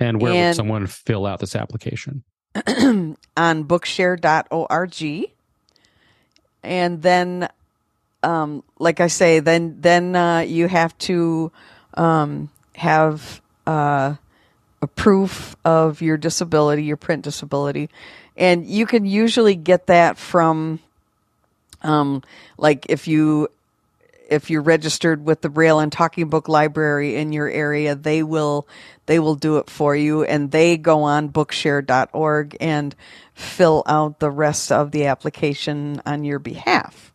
And 0.00 0.20
where 0.20 0.32
And- 0.32 0.48
would 0.48 0.56
someone 0.56 0.86
fill 0.86 1.26
out 1.26 1.38
this 1.38 1.54
application? 1.54 2.24
on 3.36 3.64
bookshare.org. 3.64 5.30
And 6.64 7.02
then, 7.02 7.48
um, 8.22 8.62
like 8.78 9.00
I 9.00 9.06
say, 9.08 9.40
then 9.40 9.78
then 9.80 10.14
uh, 10.14 10.40
you 10.40 10.68
have 10.68 10.96
to 10.98 11.50
um, 11.94 12.50
have 12.76 13.40
uh, 13.66 14.14
a 14.80 14.86
proof 14.86 15.56
of 15.64 16.02
your 16.02 16.16
disability, 16.16 16.84
your 16.84 16.96
print 16.96 17.24
disability, 17.24 17.88
and 18.36 18.66
you 18.66 18.86
can 18.86 19.04
usually 19.04 19.54
get 19.54 19.86
that 19.86 20.18
from, 20.18 20.80
um, 21.82 22.22
like 22.56 22.86
if 22.88 23.08
you 23.08 23.48
if 24.32 24.48
you're 24.48 24.62
registered 24.62 25.26
with 25.26 25.42
the 25.42 25.50
Braille 25.50 25.78
and 25.78 25.92
Talking 25.92 26.30
Book 26.30 26.48
Library 26.48 27.16
in 27.16 27.32
your 27.32 27.50
area, 27.50 27.94
they 27.94 28.22
will 28.22 28.66
they 29.06 29.18
will 29.18 29.34
do 29.34 29.58
it 29.58 29.68
for 29.68 29.94
you, 29.94 30.24
and 30.24 30.50
they 30.50 30.76
go 30.76 31.02
on 31.02 31.28
Bookshare.org 31.28 32.56
and 32.60 32.94
fill 33.34 33.82
out 33.86 34.20
the 34.20 34.30
rest 34.30 34.72
of 34.72 34.90
the 34.90 35.06
application 35.06 36.00
on 36.06 36.24
your 36.24 36.38
behalf. 36.38 37.12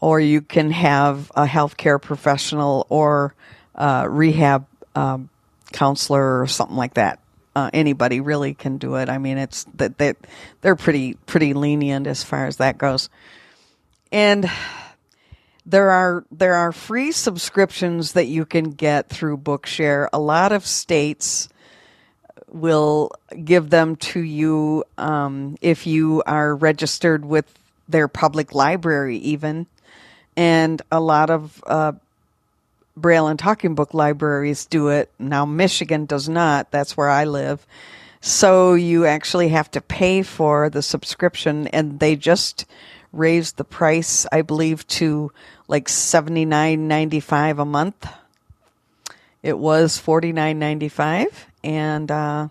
Or 0.00 0.20
you 0.20 0.40
can 0.40 0.70
have 0.70 1.32
a 1.34 1.44
healthcare 1.44 2.00
professional 2.00 2.86
or 2.88 3.34
uh, 3.74 4.06
rehab 4.08 4.66
um, 4.94 5.28
counselor 5.72 6.40
or 6.40 6.46
something 6.46 6.76
like 6.76 6.94
that. 6.94 7.18
Uh, 7.54 7.70
anybody 7.72 8.20
really 8.20 8.54
can 8.54 8.78
do 8.78 8.96
it. 8.96 9.08
I 9.08 9.18
mean, 9.18 9.38
it's 9.38 9.64
that 9.74 9.98
they, 9.98 10.14
they're 10.60 10.76
pretty 10.76 11.14
pretty 11.26 11.54
lenient 11.54 12.06
as 12.06 12.22
far 12.22 12.46
as 12.46 12.58
that 12.58 12.78
goes, 12.78 13.10
and 14.12 14.48
there 15.66 15.90
are 15.90 16.24
there 16.30 16.54
are 16.54 16.72
free 16.72 17.12
subscriptions 17.12 18.12
that 18.12 18.26
you 18.26 18.46
can 18.46 18.70
get 18.70 19.08
through 19.08 19.38
Bookshare. 19.38 20.08
A 20.12 20.18
lot 20.18 20.52
of 20.52 20.66
states 20.66 21.48
will 22.48 23.10
give 23.44 23.68
them 23.68 23.96
to 23.96 24.20
you 24.20 24.84
um, 24.96 25.58
if 25.60 25.86
you 25.86 26.22
are 26.26 26.54
registered 26.56 27.24
with 27.24 27.52
their 27.88 28.08
public 28.08 28.54
library, 28.54 29.18
even, 29.18 29.66
and 30.36 30.80
a 30.90 31.00
lot 31.00 31.28
of 31.28 31.62
uh, 31.66 31.92
Braille 33.00 33.28
and 33.28 33.38
Talking 33.38 33.74
Book 33.74 33.94
libraries 33.94 34.66
do 34.66 34.88
it. 34.88 35.10
Now, 35.18 35.44
Michigan 35.44 36.06
does 36.06 36.28
not. 36.28 36.70
That's 36.70 36.96
where 36.96 37.08
I 37.08 37.24
live. 37.24 37.66
So 38.20 38.74
you 38.74 39.06
actually 39.06 39.48
have 39.48 39.70
to 39.72 39.80
pay 39.80 40.22
for 40.22 40.68
the 40.70 40.82
subscription, 40.82 41.68
and 41.68 42.00
they 42.00 42.16
just 42.16 42.66
raised 43.12 43.56
the 43.56 43.64
price, 43.64 44.26
I 44.32 44.42
believe, 44.42 44.86
to 44.88 45.32
like 45.68 45.88
seventy 45.88 46.44
nine 46.44 46.88
ninety 46.88 47.20
five 47.20 47.58
a 47.58 47.64
month. 47.64 48.06
It 49.42 49.58
was 49.58 49.98
forty 49.98 50.32
nine 50.32 50.58
ninety 50.58 50.88
five, 50.88 51.46
and 51.62 52.10
uh, 52.10 52.48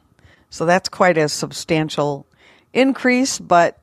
so 0.49 0.65
that's 0.65 0.87
quite 0.87 1.17
a 1.17 1.27
substantial 1.27 2.25
increase. 2.73 3.37
But 3.37 3.77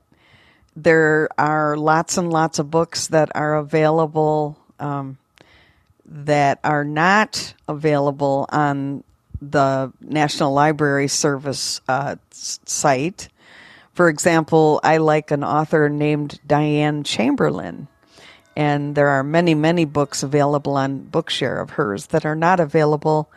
there 0.75 1.29
are 1.37 1.77
lots 1.77 2.17
and 2.17 2.33
lots 2.33 2.59
of 2.59 2.71
books 2.71 3.09
that 3.09 3.31
are 3.35 3.57
available 3.57 4.59
um, 4.81 5.19
that 6.07 6.61
are 6.65 6.85
not 6.85 7.55
available 7.69 8.47
on 8.51 9.05
the 9.41 9.93
National 10.01 10.53
Library 10.53 11.09
Service 11.09 11.81
uh, 11.89 12.17
site. 12.31 13.29
For 13.93 14.09
example, 14.09 14.81
I 14.83 14.97
like 14.99 15.31
an 15.31 15.45
author 15.45 15.89
named 15.89 16.41
Diane 16.47 17.05
Chamberlain, 17.05 17.89
and 18.57 18.95
there 18.95 19.09
are 19.09 19.23
many, 19.23 19.55
many 19.55 19.85
books 19.85 20.23
available 20.23 20.77
on 20.77 21.01
Bookshare 21.01 21.63
of 21.63 21.71
hers 21.71 22.07
that 22.07 22.25
are 22.27 22.35
not 22.35 22.61
available 22.61 23.31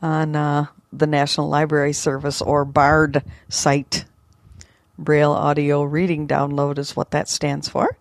on 0.00 0.36
uh, 0.36 0.66
the 0.92 1.06
National 1.06 1.48
Library 1.48 1.92
Service 1.92 2.42
or 2.42 2.64
BARD 2.64 3.22
site. 3.48 4.04
Braille 4.98 5.32
audio 5.32 5.82
reading 5.82 6.28
download 6.28 6.78
is 6.78 6.94
what 6.94 7.10
that 7.12 7.28
stands 7.28 7.68
for. 7.68 7.96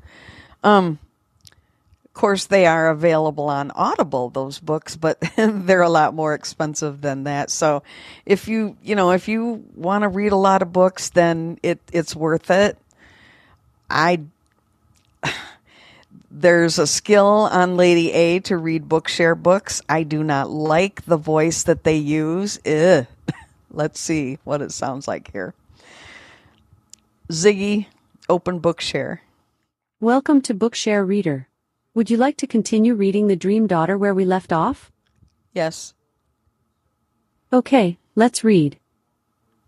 Um, 0.64 1.00
of 2.12 2.20
course, 2.20 2.48
they 2.48 2.66
are 2.66 2.90
available 2.90 3.48
on 3.48 3.72
Audible, 3.72 4.30
those 4.30 4.60
books, 4.60 4.98
but 4.98 5.18
they're 5.38 5.82
a 5.82 5.90
lot 5.90 6.14
more 6.14 6.34
expensive 6.34 7.00
than 7.00 7.24
that. 7.24 7.50
So 7.50 7.84
if 8.26 8.50
you, 8.50 8.76
you 8.84 8.96
know, 8.96 9.12
if 9.12 9.30
you 9.30 9.64
want 9.76 10.02
to 10.02 10.10
read 10.10 10.34
a 10.34 10.38
lot 10.38 10.62
of 10.62 10.74
books, 10.74 11.10
then 11.12 11.58
it, 11.64 11.80
it's 11.94 12.14
worth 12.14 12.52
it. 12.52 12.78
I, 13.90 14.24
there's 16.32 16.80
a 16.80 16.86
skill 16.86 17.48
on 17.50 17.78
Lady 17.78 18.12
A 18.12 18.42
to 18.42 18.58
read 18.58 18.90
Bookshare 18.90 19.42
books. 19.42 19.82
I 19.88 20.04
do 20.04 20.22
not 20.22 20.50
like 20.50 21.06
the 21.06 21.18
voice 21.18 21.64
that 21.64 21.86
they 21.86 21.96
use. 21.96 22.60
Ugh. 22.66 23.08
Let's 23.72 24.02
see 24.02 24.38
what 24.44 24.62
it 24.62 24.74
sounds 24.74 25.08
like 25.08 25.32
here. 25.32 25.54
Ziggy, 27.30 27.86
open 28.28 28.60
Bookshare. 28.60 29.20
Welcome 30.02 30.42
to 30.42 30.54
Bookshare 30.54 31.08
Reader. 31.08 31.48
Would 31.94 32.10
you 32.10 32.16
like 32.16 32.38
to 32.38 32.48
continue 32.48 32.96
reading 32.96 33.28
The 33.28 33.36
Dream 33.36 33.68
Daughter 33.68 33.98
where 33.98 34.14
we 34.14 34.24
left 34.24 34.54
off? 34.54 34.90
Yes. 35.54 35.94
Okay, 37.52 37.98
let's 38.16 38.46
read. 38.46 38.78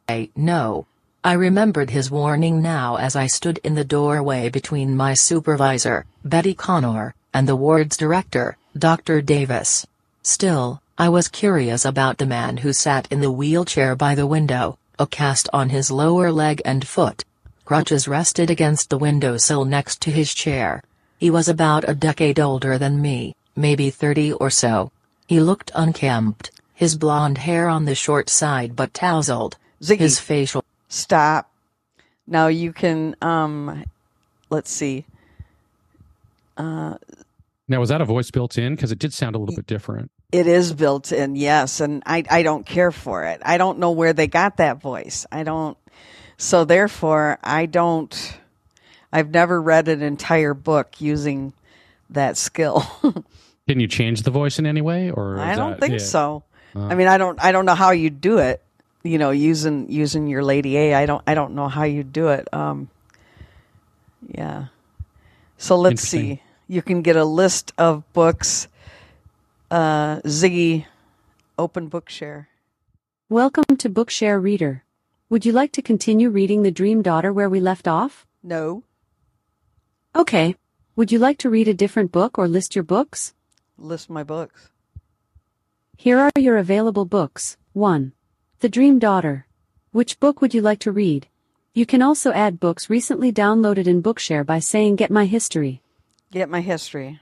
I 0.07 0.29
no. 0.33 0.85
I 1.21 1.33
remembered 1.33 1.89
his 1.89 2.09
warning 2.09 2.61
now 2.61 2.95
as 2.95 3.17
I 3.17 3.27
stood 3.27 3.57
in 3.65 3.75
the 3.75 3.83
doorway 3.83 4.47
between 4.47 4.95
my 4.95 5.13
supervisor, 5.13 6.05
Betty 6.23 6.53
Connor, 6.53 7.13
and 7.33 7.45
the 7.45 7.57
ward's 7.57 7.97
director, 7.97 8.55
Dr. 8.77 9.21
Davis. 9.21 9.85
Still, 10.21 10.81
I 10.97 11.09
was 11.09 11.27
curious 11.27 11.83
about 11.83 12.19
the 12.19 12.25
man 12.25 12.55
who 12.55 12.71
sat 12.71 13.05
in 13.11 13.19
the 13.19 13.31
wheelchair 13.31 13.97
by 13.97 14.15
the 14.15 14.27
window, 14.27 14.77
a 14.97 15.05
cast 15.05 15.49
on 15.51 15.71
his 15.71 15.91
lower 15.91 16.31
leg 16.31 16.61
and 16.63 16.87
foot. 16.87 17.25
Crutches 17.65 18.07
rested 18.07 18.49
against 18.49 18.89
the 18.89 18.97
windowsill 18.97 19.65
next 19.65 19.99
to 20.03 20.09
his 20.11 20.33
chair. 20.33 20.83
He 21.23 21.29
was 21.29 21.47
about 21.47 21.87
a 21.87 21.95
decade 21.95 22.37
older 22.37 22.77
than 22.77 23.01
me, 23.01 23.33
maybe 23.55 23.89
30 23.89 24.33
or 24.33 24.49
so. 24.49 24.91
He 25.25 25.39
looked 25.39 25.71
unkempt, 25.73 26.51
his 26.73 26.97
blonde 26.97 27.37
hair 27.37 27.69
on 27.69 27.85
the 27.85 27.95
short 27.95 28.27
side 28.27 28.75
but 28.75 28.93
tousled. 28.93 29.55
Ziggy. 29.81 29.99
His 29.99 30.19
facial 30.19 30.65
Stop. 30.89 31.49
Now 32.27 32.47
you 32.47 32.73
can 32.73 33.15
um 33.21 33.85
let's 34.49 34.69
see. 34.69 35.05
Uh, 36.57 36.95
Now, 37.69 37.79
was 37.79 37.87
that 37.87 38.01
a 38.01 38.05
voice 38.05 38.29
built 38.29 38.57
in? 38.57 38.75
Because 38.75 38.91
it 38.91 38.99
did 38.99 39.13
sound 39.13 39.37
a 39.37 39.39
little 39.39 39.55
bit 39.55 39.65
different. 39.65 40.11
It 40.33 40.45
is 40.45 40.73
built 40.73 41.13
in, 41.13 41.37
yes, 41.37 41.79
and 41.79 42.03
I 42.05 42.25
I 42.29 42.43
don't 42.43 42.65
care 42.65 42.91
for 42.91 43.23
it. 43.23 43.41
I 43.45 43.57
don't 43.57 43.79
know 43.79 43.91
where 43.91 44.11
they 44.11 44.27
got 44.27 44.57
that 44.57 44.81
voice. 44.81 45.25
I 45.31 45.43
don't 45.43 45.77
so 46.35 46.65
therefore 46.65 47.39
I 47.41 47.65
don't 47.65 48.13
I've 49.13 49.29
never 49.29 49.61
read 49.61 49.87
an 49.89 50.01
entire 50.01 50.55
book 50.55 50.99
using 50.99 51.53
that 52.09 52.35
skill. 52.35 52.83
Can 53.67 53.79
you 53.79 53.87
change 53.87 54.23
the 54.23 54.31
voice 54.31 54.57
in 54.57 54.65
any 54.65 54.81
way, 54.81 55.11
or 55.11 55.37
I 55.39 55.55
don't 55.55 55.71
that 55.71 55.79
think 55.79 55.93
it? 55.93 55.99
so. 55.99 56.43
I 56.75 56.95
mean, 56.95 57.07
I 57.07 57.19
don't 57.19 57.41
I 57.41 57.51
don't 57.51 57.67
know 57.67 57.75
how 57.75 57.91
you 57.91 58.09
do 58.09 58.39
it. 58.39 58.63
You 59.03 59.19
know, 59.19 59.29
using 59.29 59.87
using 59.87 60.25
your 60.25 60.43
Lady 60.43 60.75
A. 60.77 60.95
I 60.95 61.05
don't 61.05 61.21
I 61.27 61.35
don't 61.35 61.53
know 61.53 61.67
how 61.67 61.83
you 61.83 62.03
do 62.03 62.29
it. 62.29 62.51
Um 62.51 62.89
yeah. 64.27 64.65
So 65.57 65.77
let's 65.77 66.01
see. 66.01 66.41
You 66.67 66.81
can 66.81 67.03
get 67.03 67.15
a 67.15 67.23
list 67.23 67.71
of 67.77 68.11
books 68.13 68.67
uh 69.69 70.21
Ziggy 70.21 70.87
open 71.59 71.87
bookshare. 71.87 72.47
Welcome 73.29 73.77
to 73.77 73.89
Bookshare 73.89 74.41
Reader. 74.41 74.83
Would 75.29 75.45
you 75.45 75.51
like 75.51 75.71
to 75.73 75.83
continue 75.83 76.29
reading 76.29 76.63
The 76.63 76.71
Dream 76.71 77.03
Daughter 77.03 77.31
where 77.31 77.49
we 77.49 77.59
left 77.59 77.87
off? 77.87 78.25
No. 78.41 78.83
Okay. 80.15 80.55
Would 80.95 81.11
you 81.11 81.17
like 81.17 81.39
to 81.39 81.49
read 81.49 81.67
a 81.67 81.73
different 81.73 82.11
book 82.11 82.37
or 82.37 82.47
list 82.47 82.75
your 82.75 82.83
books? 82.83 83.33
List 83.79 84.11
my 84.11 84.23
books. 84.23 84.69
Here 85.97 86.19
are 86.19 86.31
your 86.37 86.57
available 86.57 87.05
books. 87.05 87.57
1. 87.73 88.13
The 88.59 88.69
Dream 88.69 88.99
Daughter. 88.99 89.47
Which 89.91 90.19
book 90.19 90.39
would 90.39 90.53
you 90.53 90.61
like 90.61 90.77
to 90.81 90.91
read? 90.91 91.27
You 91.73 91.87
can 91.87 92.03
also 92.03 92.31
add 92.31 92.59
books 92.59 92.91
recently 92.91 93.33
downloaded 93.33 93.87
in 93.87 94.03
Bookshare 94.03 94.45
by 94.45 94.59
saying 94.59 94.97
Get 94.97 95.09
My 95.09 95.25
History. 95.25 95.81
Get 96.29 96.47
my 96.47 96.61
history. 96.61 97.19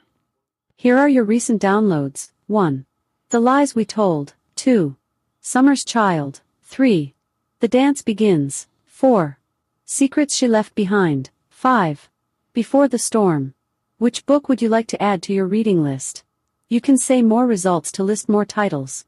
Here 0.75 0.97
are 0.97 1.07
your 1.07 1.23
recent 1.23 1.61
downloads. 1.61 2.31
1. 2.47 2.85
The 3.29 3.39
Lies 3.39 3.73
We 3.73 3.85
Told. 3.85 4.33
2. 4.57 4.97
Summer's 5.39 5.85
Child. 5.85 6.41
3. 6.63 7.13
The 7.61 7.69
Dance 7.69 8.01
Begins. 8.01 8.67
4. 8.85 9.37
Secrets 9.85 10.35
She 10.35 10.49
Left 10.49 10.75
Behind. 10.75 11.29
5. 11.49 12.09
Before 12.53 12.89
the 12.89 12.99
Storm. 12.99 13.53
Which 13.97 14.25
book 14.25 14.49
would 14.49 14.61
you 14.61 14.67
like 14.67 14.87
to 14.87 15.01
add 15.01 15.23
to 15.23 15.33
your 15.33 15.45
reading 15.45 15.83
list? 15.83 16.25
You 16.67 16.81
can 16.81 16.97
say 16.97 17.21
more 17.21 17.47
results 17.47 17.93
to 17.93 18.03
list 18.03 18.27
more 18.27 18.43
titles. 18.43 19.05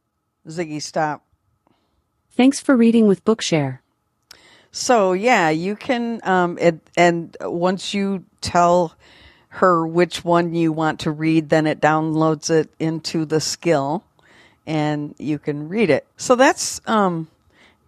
Ziggy 0.47 0.81
stop. 0.81 1.25
Thanks 2.31 2.61
for 2.61 2.77
reading 2.77 3.05
with 3.05 3.25
Bookshare. 3.25 3.79
So 4.71 5.11
yeah, 5.11 5.49
you 5.49 5.75
can 5.75 6.21
um 6.23 6.57
it, 6.57 6.79
and 6.95 7.35
once 7.41 7.93
you 7.93 8.23
tell 8.39 8.95
her 9.49 9.85
which 9.85 10.23
one 10.23 10.55
you 10.55 10.71
want 10.71 11.01
to 11.01 11.11
read, 11.11 11.49
then 11.49 11.67
it 11.67 11.81
downloads 11.81 12.49
it 12.49 12.73
into 12.79 13.25
the 13.25 13.41
skill 13.41 14.05
and 14.65 15.15
you 15.19 15.37
can 15.37 15.67
read 15.67 15.89
it. 15.89 16.07
So 16.15 16.35
that's 16.35 16.79
um 16.87 17.27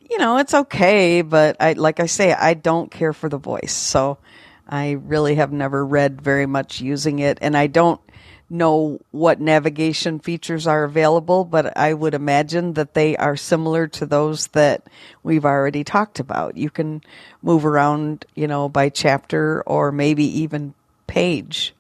you 0.10 0.18
know, 0.18 0.36
it's 0.38 0.54
okay, 0.54 1.22
but 1.22 1.56
I 1.62 1.74
like 1.74 2.02
I 2.02 2.08
say 2.08 2.34
I 2.34 2.56
don't 2.56 2.92
care 2.92 3.14
for 3.14 3.30
the 3.30 3.38
voice. 3.38 3.72
So 3.72 4.18
I 4.68 4.92
really 4.92 5.36
have 5.36 5.52
never 5.52 5.86
read 5.86 6.22
very 6.22 6.46
much 6.46 6.82
using 6.82 7.20
it 7.20 7.38
and 7.42 7.56
I 7.56 7.68
don't 7.68 8.02
know 8.50 9.00
what 9.12 9.42
navigation 9.42 10.20
features 10.20 10.68
are 10.68 10.84
available, 10.84 11.46
but 11.46 11.76
I 11.78 11.94
would 11.94 12.14
imagine 12.14 12.74
that 12.74 12.94
they 12.94 13.18
are 13.18 13.36
similar 13.36 13.88
to 13.88 14.06
those 14.06 14.48
that 14.48 14.88
we've 15.24 15.46
already 15.46 15.84
talked 15.84 16.20
about. 16.20 16.58
You 16.58 16.70
can 16.70 17.02
move 17.42 17.66
around, 17.66 18.26
you 18.36 18.48
know, 18.48 18.70
by 18.70 18.90
chapter 18.90 19.64
or 19.64 19.92
maybe 19.92 20.26
even 20.42 20.74
page 21.08 21.74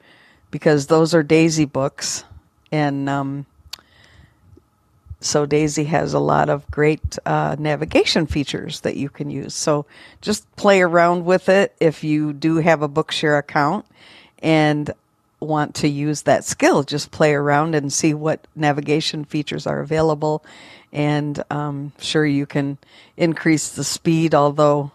because 0.49 0.87
those 0.87 1.13
are 1.13 1.23
Daisy 1.23 1.65
books. 1.65 2.23
And 2.71 3.07
um, 3.09 3.45
so 5.21 5.45
Daisy 5.45 5.85
has 5.85 6.13
a 6.13 6.19
lot 6.19 6.49
of 6.49 6.69
great 6.69 7.17
uh, 7.25 7.55
navigation 7.57 8.27
features 8.27 8.81
that 8.81 8.97
you 8.97 9.09
can 9.09 9.29
use. 9.29 9.53
So 9.53 9.85
just 10.21 10.53
play 10.55 10.81
around 10.81 11.25
with 11.25 11.49
it 11.49 11.75
if 11.79 12.03
you 12.03 12.33
do 12.33 12.57
have 12.57 12.81
a 12.81 12.89
Bookshare 12.89 13.39
account 13.39 13.85
and 14.39 14.91
want 15.39 15.75
to 15.75 15.87
use 15.87 16.23
that 16.23 16.43
skill. 16.43 16.83
Just 16.83 17.11
play 17.11 17.33
around 17.33 17.75
and 17.75 17.91
see 17.91 18.13
what 18.13 18.45
navigation 18.55 19.25
features 19.25 19.65
are 19.67 19.79
available. 19.79 20.43
And 20.91 21.43
um, 21.49 21.93
sure, 21.99 22.25
you 22.25 22.45
can 22.45 22.77
increase 23.17 23.69
the 23.69 23.83
speed, 23.83 24.33
although 24.33 24.91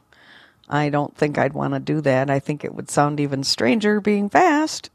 I 0.68 0.88
don't 0.88 1.16
think 1.16 1.37
I'd 1.37 1.52
want 1.52 1.74
to 1.74 1.80
do 1.80 2.00
that. 2.02 2.30
I 2.30 2.38
think 2.38 2.64
it 2.64 2.74
would 2.74 2.90
sound 2.90 3.20
even 3.20 3.42
stranger 3.44 4.00
being 4.00 4.28
fast. 4.28 4.90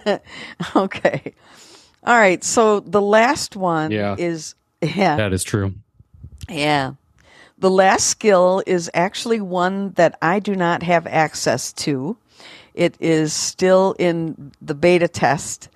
okay. 0.76 1.34
All 2.04 2.16
right. 2.16 2.42
So 2.44 2.80
the 2.80 3.00
last 3.00 3.56
one 3.56 3.90
Yeah. 3.90 4.16
is, 4.18 4.54
yeah. 4.82 5.16
That 5.16 5.32
is 5.32 5.42
true. 5.42 5.74
Yeah. 6.48 6.94
The 7.58 7.70
last 7.70 8.06
skill 8.06 8.62
is 8.66 8.90
actually 8.92 9.40
one 9.40 9.92
that 9.92 10.18
I 10.20 10.38
do 10.38 10.54
not 10.54 10.82
have 10.82 11.06
access 11.06 11.72
to. 11.74 12.16
It 12.74 12.96
is 13.00 13.32
still 13.32 13.94
in 13.98 14.52
the 14.60 14.74
beta 14.74 15.08
test. 15.08 15.68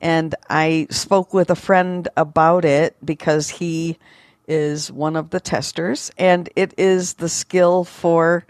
And 0.00 0.34
I 0.50 0.86
spoke 0.90 1.32
with 1.32 1.50
a 1.50 1.56
friend 1.56 2.08
about 2.16 2.64
it 2.64 2.96
because 3.04 3.48
he 3.48 3.98
is 4.46 4.92
one 4.92 5.16
of 5.16 5.30
the 5.30 5.40
testers. 5.40 6.10
And 6.18 6.48
it 6.54 6.74
is 6.76 7.14
the 7.14 7.28
skill 7.28 7.84
for 7.84 8.44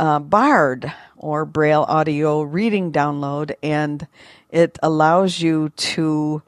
uh, 0.00 0.18
Bard 0.18 0.92
or 1.18 1.44
Braille 1.44 1.84
audio 1.86 2.40
reading 2.40 2.90
download. 2.90 3.54
And 3.62 4.08
it 4.50 4.78
allows 4.82 5.40
you 5.40 5.68
to 5.76 6.42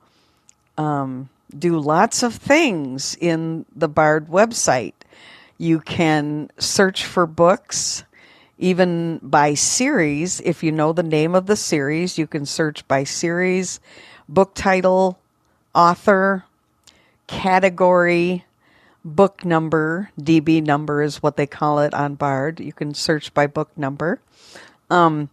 um, 0.79 1.29
do 1.57 1.79
lots 1.79 2.23
of 2.23 2.35
things 2.35 3.15
in 3.21 3.67
the 3.77 3.89
Bard 3.89 4.29
website. 4.29 4.95
You 5.59 5.81
can 5.81 6.51
search 6.59 7.05
for 7.05 7.27
books, 7.27 8.05
even 8.59 9.21
by 9.23 9.53
series. 9.53 10.41
If 10.41 10.63
you 10.63 10.73
know 10.73 10.95
the 10.95 11.03
name 11.03 11.35
of 11.35 11.47
the 11.47 11.57
series, 11.57 12.17
you 12.17 12.27
can 12.27 12.47
search 12.47 12.89
by 12.89 13.05
series, 13.05 13.81
book 14.31 14.55
title, 14.55 15.19
author, 15.75 16.47
category, 17.27 18.47
book 19.05 19.45
number. 19.45 20.11
DB 20.21 20.65
number 20.65 21.03
is 21.03 21.23
what 21.23 21.37
they 21.37 21.47
call 21.47 21.81
it 21.81 21.95
on 21.95 22.15
Bard. 22.15 22.61
You 22.61 22.73
can 22.73 22.95
search 22.95 23.35
by 23.35 23.47
book 23.47 23.71
number. 23.77 24.21
Um, 24.91 25.29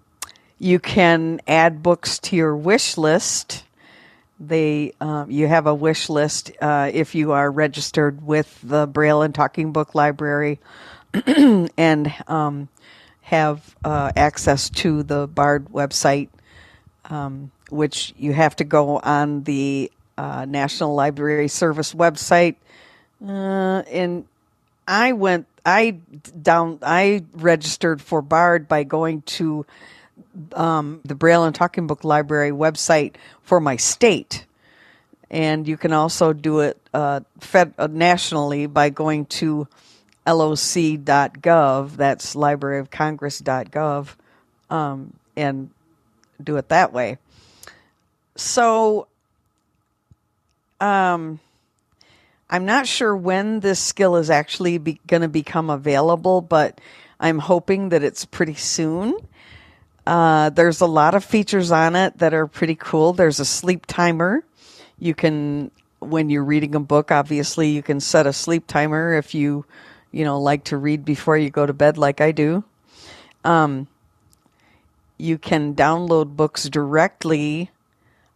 you 0.58 0.79
can 0.79 1.41
add 1.47 1.82
books 1.82 2.19
to 2.19 2.36
your 2.36 2.55
wish 2.55 2.97
list 2.97 3.63
they 4.39 4.93
um, 5.01 5.29
you 5.29 5.47
have 5.47 5.67
a 5.67 5.75
wish 5.75 6.10
list 6.10 6.51
uh, 6.62 6.89
if 6.93 7.13
you 7.13 7.34
are 7.34 7.51
registered 7.51 8.25
with 8.25 8.60
the 8.63 8.88
Braille 8.88 9.21
and 9.21 9.36
Talking 9.36 9.73
Book 9.73 9.93
Library 9.93 10.60
and 11.77 12.13
um, 12.27 12.69
have 13.21 13.75
uh, 13.84 14.12
access 14.15 14.69
to 14.69 15.03
the 15.03 15.27
Bard 15.27 15.65
website, 15.65 16.29
um, 17.10 17.51
which 17.69 18.13
you 18.17 18.32
have 18.32 18.55
to 18.58 18.63
go 18.63 18.99
on 18.99 19.43
the 19.43 19.91
uh, 20.17 20.45
National 20.45 20.95
Library 20.95 21.49
Service 21.49 21.93
website. 21.93 22.55
Uh, 23.25 23.84
and 23.89 24.25
I 24.88 25.13
went, 25.13 25.47
I 25.65 25.97
down, 26.41 26.79
I 26.82 27.25
registered 27.34 28.01
for 28.01 28.21
Bard 28.21 28.67
by 28.67 28.84
going 28.84 29.21
to 29.23 29.65
um, 30.53 31.01
the 31.03 31.15
Braille 31.15 31.43
and 31.43 31.53
Talking 31.53 31.88
Book 31.88 32.03
Library 32.03 32.51
website 32.51 33.15
for 33.43 33.60
my 33.60 33.75
state. 33.75 34.45
And 35.29 35.67
you 35.67 35.77
can 35.77 35.93
also 35.93 36.34
do 36.34 36.62
it 36.62 36.77
uh, 36.93 37.21
fed, 37.39 37.73
uh, 37.77 37.88
nationally 37.91 38.65
by 38.65 38.89
going 38.89 39.25
to 39.27 39.67
loc.gov, 40.25 41.95
that's 41.95 42.36
libraryofcongress.gov, 42.36 44.15
um, 44.69 45.13
and 45.36 45.69
do 46.43 46.58
it 46.58 46.69
that 46.69 46.93
way. 46.93 47.17
So, 48.36 49.08
um, 50.79 51.39
I'm 52.49 52.65
not 52.65 52.88
sure 52.88 53.15
when 53.15 53.59
this 53.59 53.79
skill 53.79 54.15
is 54.15 54.29
actually 54.29 54.77
going 55.07 55.21
to 55.21 55.27
become 55.27 55.69
available, 55.69 56.41
but 56.41 56.79
I'm 57.19 57.39
hoping 57.39 57.89
that 57.89 58.03
it's 58.03 58.25
pretty 58.25 58.55
soon. 58.55 59.15
Uh, 60.07 60.49
there's 60.49 60.81
a 60.81 60.88
lot 60.88 61.13
of 61.13 61.23
features 61.23 61.71
on 61.71 61.95
it 61.95 62.17
that 62.17 62.33
are 62.33 62.47
pretty 62.47 62.75
cool. 62.75 63.13
There's 63.13 63.39
a 63.39 63.45
sleep 63.45 63.85
timer. 63.85 64.43
You 64.97 65.13
can, 65.13 65.69
when 65.99 66.29
you're 66.29 66.43
reading 66.43 66.73
a 66.73 66.79
book, 66.79 67.12
obviously 67.12 67.69
you 67.69 67.83
can 67.83 67.99
set 67.99 68.25
a 68.25 68.33
sleep 68.33 68.65
timer 68.65 69.13
if 69.13 69.35
you 69.35 69.65
you 70.12 70.25
know, 70.25 70.39
like 70.39 70.65
to 70.65 70.77
read 70.77 71.05
before 71.05 71.38
you 71.38 71.49
go 71.49 71.65
to 71.65 71.73
bed, 71.73 71.97
like 71.97 72.21
I 72.21 72.31
do. 72.31 72.63
Um, 73.43 73.88
you 75.17 75.38
can 75.38 75.75
download 75.75 76.35
books 76.35 76.67
directly 76.67 77.69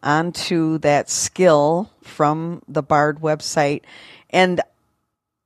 onto 0.02 0.78
that 0.80 1.10
skill 1.10 1.90
from 2.06 2.62
the 2.68 2.84
Bard 2.84 3.20
website. 3.20 3.82
And 4.30 4.62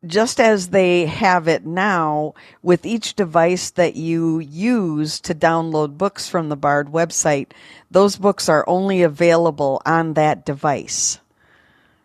just 0.06 0.40
as 0.40 0.70
they 0.70 1.06
have 1.06 1.48
it 1.48 1.66
now, 1.66 2.34
with 2.62 2.86
each 2.86 3.16
device 3.16 3.72
that 3.72 3.96
you 3.96 4.40
use 4.40 5.20
to 5.22 5.34
download 5.34 5.98
books 5.98 6.30
from 6.30 6.50
the 6.50 6.56
Bard 6.56 6.88
website, 6.88 7.48
those 7.90 8.16
books 8.16 8.48
are 8.48 8.68
only 8.68 9.02
available 9.02 9.82
on 9.86 10.14
that 10.14 10.46
device. 10.46 11.20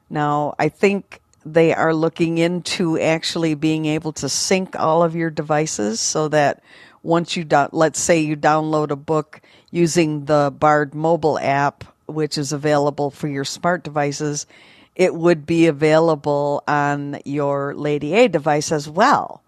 Now, 0.09 0.55
I 0.59 0.69
think 0.69 1.21
they 1.45 1.75
are 1.75 1.95
looking 1.95 2.39
into 2.39 2.99
actually 2.99 3.55
being 3.55 3.87
able 3.87 4.13
to 4.13 4.29
sync 4.29 4.79
all 4.79 5.03
of 5.03 5.17
your 5.17 5.31
devices 5.31 6.01
so 6.01 6.29
that 6.29 6.63
once 7.03 7.37
you 7.37 7.45
do, 7.45 7.67
let's 7.73 8.01
say 8.01 8.21
you 8.21 8.37
download 8.37 8.91
a 8.91 8.97
book 8.97 9.41
using 9.71 10.27
the 10.27 10.55
Bard 10.57 10.95
mobile 10.95 11.39
app, 11.39 11.85
which 12.07 12.39
is 12.39 12.53
available 12.53 13.11
for 13.11 13.29
your 13.29 13.45
smart 13.45 13.83
devices, 13.83 14.47
it 14.95 15.15
would 15.15 15.47
be 15.47 15.67
available 15.67 16.63
on 16.69 17.19
your 17.25 17.75
Lady 17.75 18.15
A 18.15 18.29
device 18.29 18.73
as 18.73 18.89
well. 18.89 19.43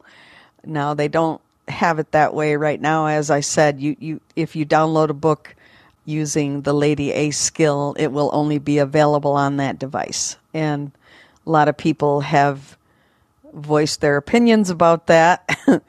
Now 0.64 0.94
they 0.94 1.08
don't 1.08 1.40
have 1.68 1.98
it 1.98 2.12
that 2.12 2.34
way 2.34 2.56
right 2.56 2.80
now. 2.80 3.06
As 3.06 3.30
I 3.30 3.40
said, 3.40 3.80
you, 3.80 3.96
you 3.98 4.20
if 4.36 4.56
you 4.56 4.64
download 4.64 5.10
a 5.10 5.14
book 5.14 5.54
using 6.06 6.62
the 6.62 6.74
Lady 6.74 7.12
A 7.12 7.30
skill, 7.30 7.94
it 7.98 8.12
will 8.12 8.30
only 8.32 8.58
be 8.58 8.78
available 8.78 9.32
on 9.32 9.56
that 9.58 9.78
device. 9.78 10.36
And 10.52 10.92
a 11.46 11.50
lot 11.50 11.68
of 11.68 11.76
people 11.76 12.20
have 12.20 12.76
voiced 13.52 14.00
their 14.00 14.16
opinions 14.16 14.70
about 14.70 15.06
that. 15.06 15.58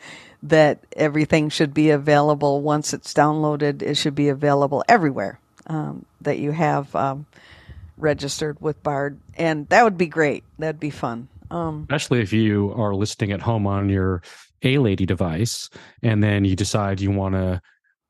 that 0.43 0.83
everything 0.95 1.49
should 1.49 1.73
be 1.73 1.89
available 1.89 2.61
once 2.61 2.93
it's 2.93 3.13
downloaded. 3.13 3.81
It 3.81 3.95
should 3.95 4.13
be 4.13 4.29
available 4.29 4.83
everywhere 4.87 5.39
um, 5.67 6.05
that 6.21 6.39
you 6.39 6.51
have 6.51 6.95
um, 6.95 7.25
registered 7.97 8.59
with 8.61 8.81
Bard, 8.83 9.19
and 9.37 9.67
that 9.69 9.83
would 9.83 9.97
be 9.97 10.07
great. 10.07 10.43
That'd 10.59 10.79
be 10.79 10.89
fun. 10.89 11.27
Um, 11.51 11.81
Especially 11.83 12.21
if 12.21 12.33
you 12.33 12.73
are 12.75 12.95
listening 12.95 13.31
at 13.31 13.41
home 13.41 13.67
on 13.67 13.89
your 13.89 14.21
A 14.63 14.77
Lady 14.77 15.05
device, 15.05 15.69
and 16.01 16.23
then 16.23 16.45
you 16.45 16.55
decide 16.55 17.01
you 17.01 17.11
want 17.11 17.35
to 17.35 17.61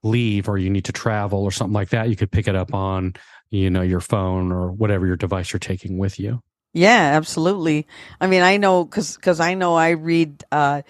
leave 0.03 0.47
or 0.47 0.57
you 0.57 0.69
need 0.69 0.85
to 0.85 0.91
travel 0.91 1.43
or 1.43 1.51
something 1.51 1.73
like 1.73 1.89
that. 1.89 2.09
You 2.09 2.15
could 2.15 2.31
pick 2.31 2.47
it 2.47 2.55
up 2.55 2.73
on 2.73 3.15
you 3.49 3.69
know 3.69 3.81
your 3.81 3.99
phone 3.99 4.51
or 4.51 4.71
whatever 4.71 5.05
your 5.05 5.15
device 5.15 5.51
you're 5.51 5.59
taking 5.59 5.97
with 5.97 6.19
you. 6.19 6.41
Yeah, 6.73 7.11
absolutely. 7.15 7.87
I 8.19 8.27
mean, 8.27 8.41
I 8.41 8.57
know 8.57 8.83
because 8.83 9.15
because 9.15 9.39
I 9.39 9.53
know 9.53 9.75
I 9.75 9.91
read 9.91 10.43
uh, 10.51 10.81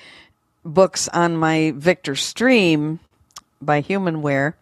books 0.63 1.07
on 1.09 1.37
my 1.37 1.73
Victor 1.75 2.15
Stream 2.15 2.99
by 3.61 3.81
Humanware, 3.81 4.53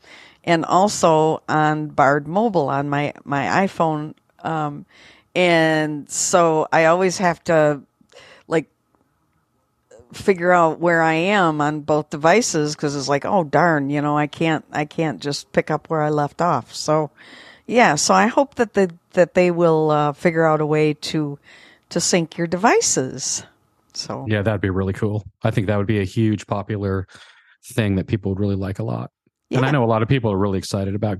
and 0.43 0.65
also 0.65 1.41
on 1.47 1.87
Bard 1.87 2.27
Mobile 2.27 2.69
on 2.69 2.89
my 2.89 3.13
my 3.23 3.67
iPhone. 3.67 4.13
Um, 4.39 4.85
and 5.35 6.09
so 6.09 6.67
I 6.71 6.85
always 6.85 7.17
have 7.17 7.43
to 7.45 7.81
like 8.47 8.69
figure 10.11 10.51
out 10.51 10.79
where 10.79 11.01
I 11.01 11.13
am 11.13 11.61
on 11.61 11.81
both 11.81 12.09
devices 12.09 12.75
because 12.75 12.95
it's 12.95 13.07
like, 13.07 13.25
oh 13.25 13.43
darn, 13.43 13.89
you 13.89 14.01
know, 14.01 14.17
I 14.17 14.27
can't 14.27 14.65
I 14.71 14.85
can't 14.85 15.21
just 15.21 15.51
pick 15.51 15.71
up 15.71 15.89
where 15.89 16.01
I 16.01 16.09
left 16.09 16.41
off. 16.41 16.73
So 16.73 17.09
yeah, 17.65 17.95
so 17.95 18.13
I 18.13 18.27
hope 18.27 18.55
that 18.55 18.73
the 18.73 18.93
that 19.13 19.33
they 19.33 19.51
will 19.51 19.91
uh, 19.91 20.13
figure 20.13 20.45
out 20.45 20.61
a 20.61 20.65
way 20.65 20.93
to 20.93 21.39
to 21.89 21.99
sync 21.99 22.37
your 22.37 22.47
devices. 22.47 23.43
So 23.93 24.25
yeah, 24.27 24.41
that'd 24.41 24.61
be 24.61 24.69
really 24.69 24.93
cool. 24.93 25.23
I 25.43 25.51
think 25.51 25.67
that 25.67 25.77
would 25.77 25.87
be 25.87 25.99
a 25.99 26.05
huge 26.05 26.47
popular 26.47 27.07
thing 27.63 27.95
that 27.95 28.07
people 28.07 28.31
would 28.31 28.39
really 28.39 28.55
like 28.55 28.79
a 28.79 28.83
lot. 28.83 29.11
Yeah. 29.53 29.59
And 29.59 29.67
I 29.67 29.71
know 29.71 29.83
a 29.83 29.85
lot 29.85 30.01
of 30.01 30.09
people 30.09 30.31
are 30.31 30.37
really 30.37 30.57
excited 30.57 30.95
about 30.95 31.19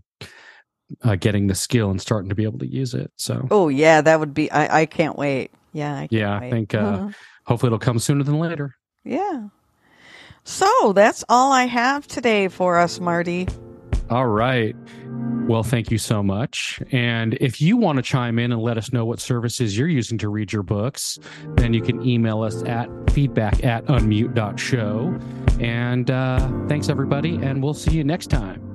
uh, 1.03 1.15
getting 1.15 1.47
the 1.47 1.55
skill 1.55 1.91
and 1.91 2.01
starting 2.01 2.29
to 2.29 2.35
be 2.35 2.43
able 2.43 2.59
to 2.59 2.67
use 2.67 2.95
it. 2.95 3.11
So 3.15 3.47
oh 3.51 3.69
yeah, 3.69 4.01
that 4.01 4.19
would 4.19 4.33
be. 4.33 4.51
I 4.51 4.81
I 4.81 4.85
can't 4.87 5.17
wait. 5.17 5.51
Yeah, 5.71 5.93
I 5.93 6.07
yeah. 6.09 6.39
Wait. 6.39 6.47
I 6.47 6.51
think 6.51 6.73
uh, 6.73 6.77
uh-huh. 6.79 7.09
hopefully 7.45 7.67
it'll 7.67 7.79
come 7.79 7.99
sooner 7.99 8.23
than 8.23 8.39
later. 8.39 8.75
Yeah. 9.03 9.49
So 10.43 10.93
that's 10.93 11.23
all 11.29 11.51
I 11.51 11.65
have 11.65 12.07
today 12.07 12.47
for 12.47 12.79
us, 12.79 12.99
Marty. 12.99 13.47
All 14.13 14.27
right. 14.27 14.75
Well, 15.47 15.63
thank 15.63 15.89
you 15.89 15.97
so 15.97 16.21
much. 16.21 16.79
And 16.91 17.33
if 17.41 17.59
you 17.59 17.77
want 17.77 17.95
to 17.95 18.03
chime 18.03 18.37
in 18.37 18.51
and 18.51 18.61
let 18.61 18.77
us 18.77 18.93
know 18.93 19.05
what 19.05 19.19
services 19.19 19.75
you're 19.75 19.87
using 19.87 20.19
to 20.19 20.29
read 20.29 20.53
your 20.53 20.61
books, 20.61 21.17
then 21.55 21.73
you 21.73 21.81
can 21.81 22.05
email 22.05 22.43
us 22.43 22.61
at 22.65 22.87
feedback 23.09 23.63
at 23.63 23.83
unmute.show. 23.85 25.19
And 25.59 26.11
uh, 26.11 26.67
thanks, 26.67 26.89
everybody. 26.89 27.37
And 27.37 27.63
we'll 27.63 27.73
see 27.73 27.97
you 27.97 28.03
next 28.03 28.27
time. 28.27 28.72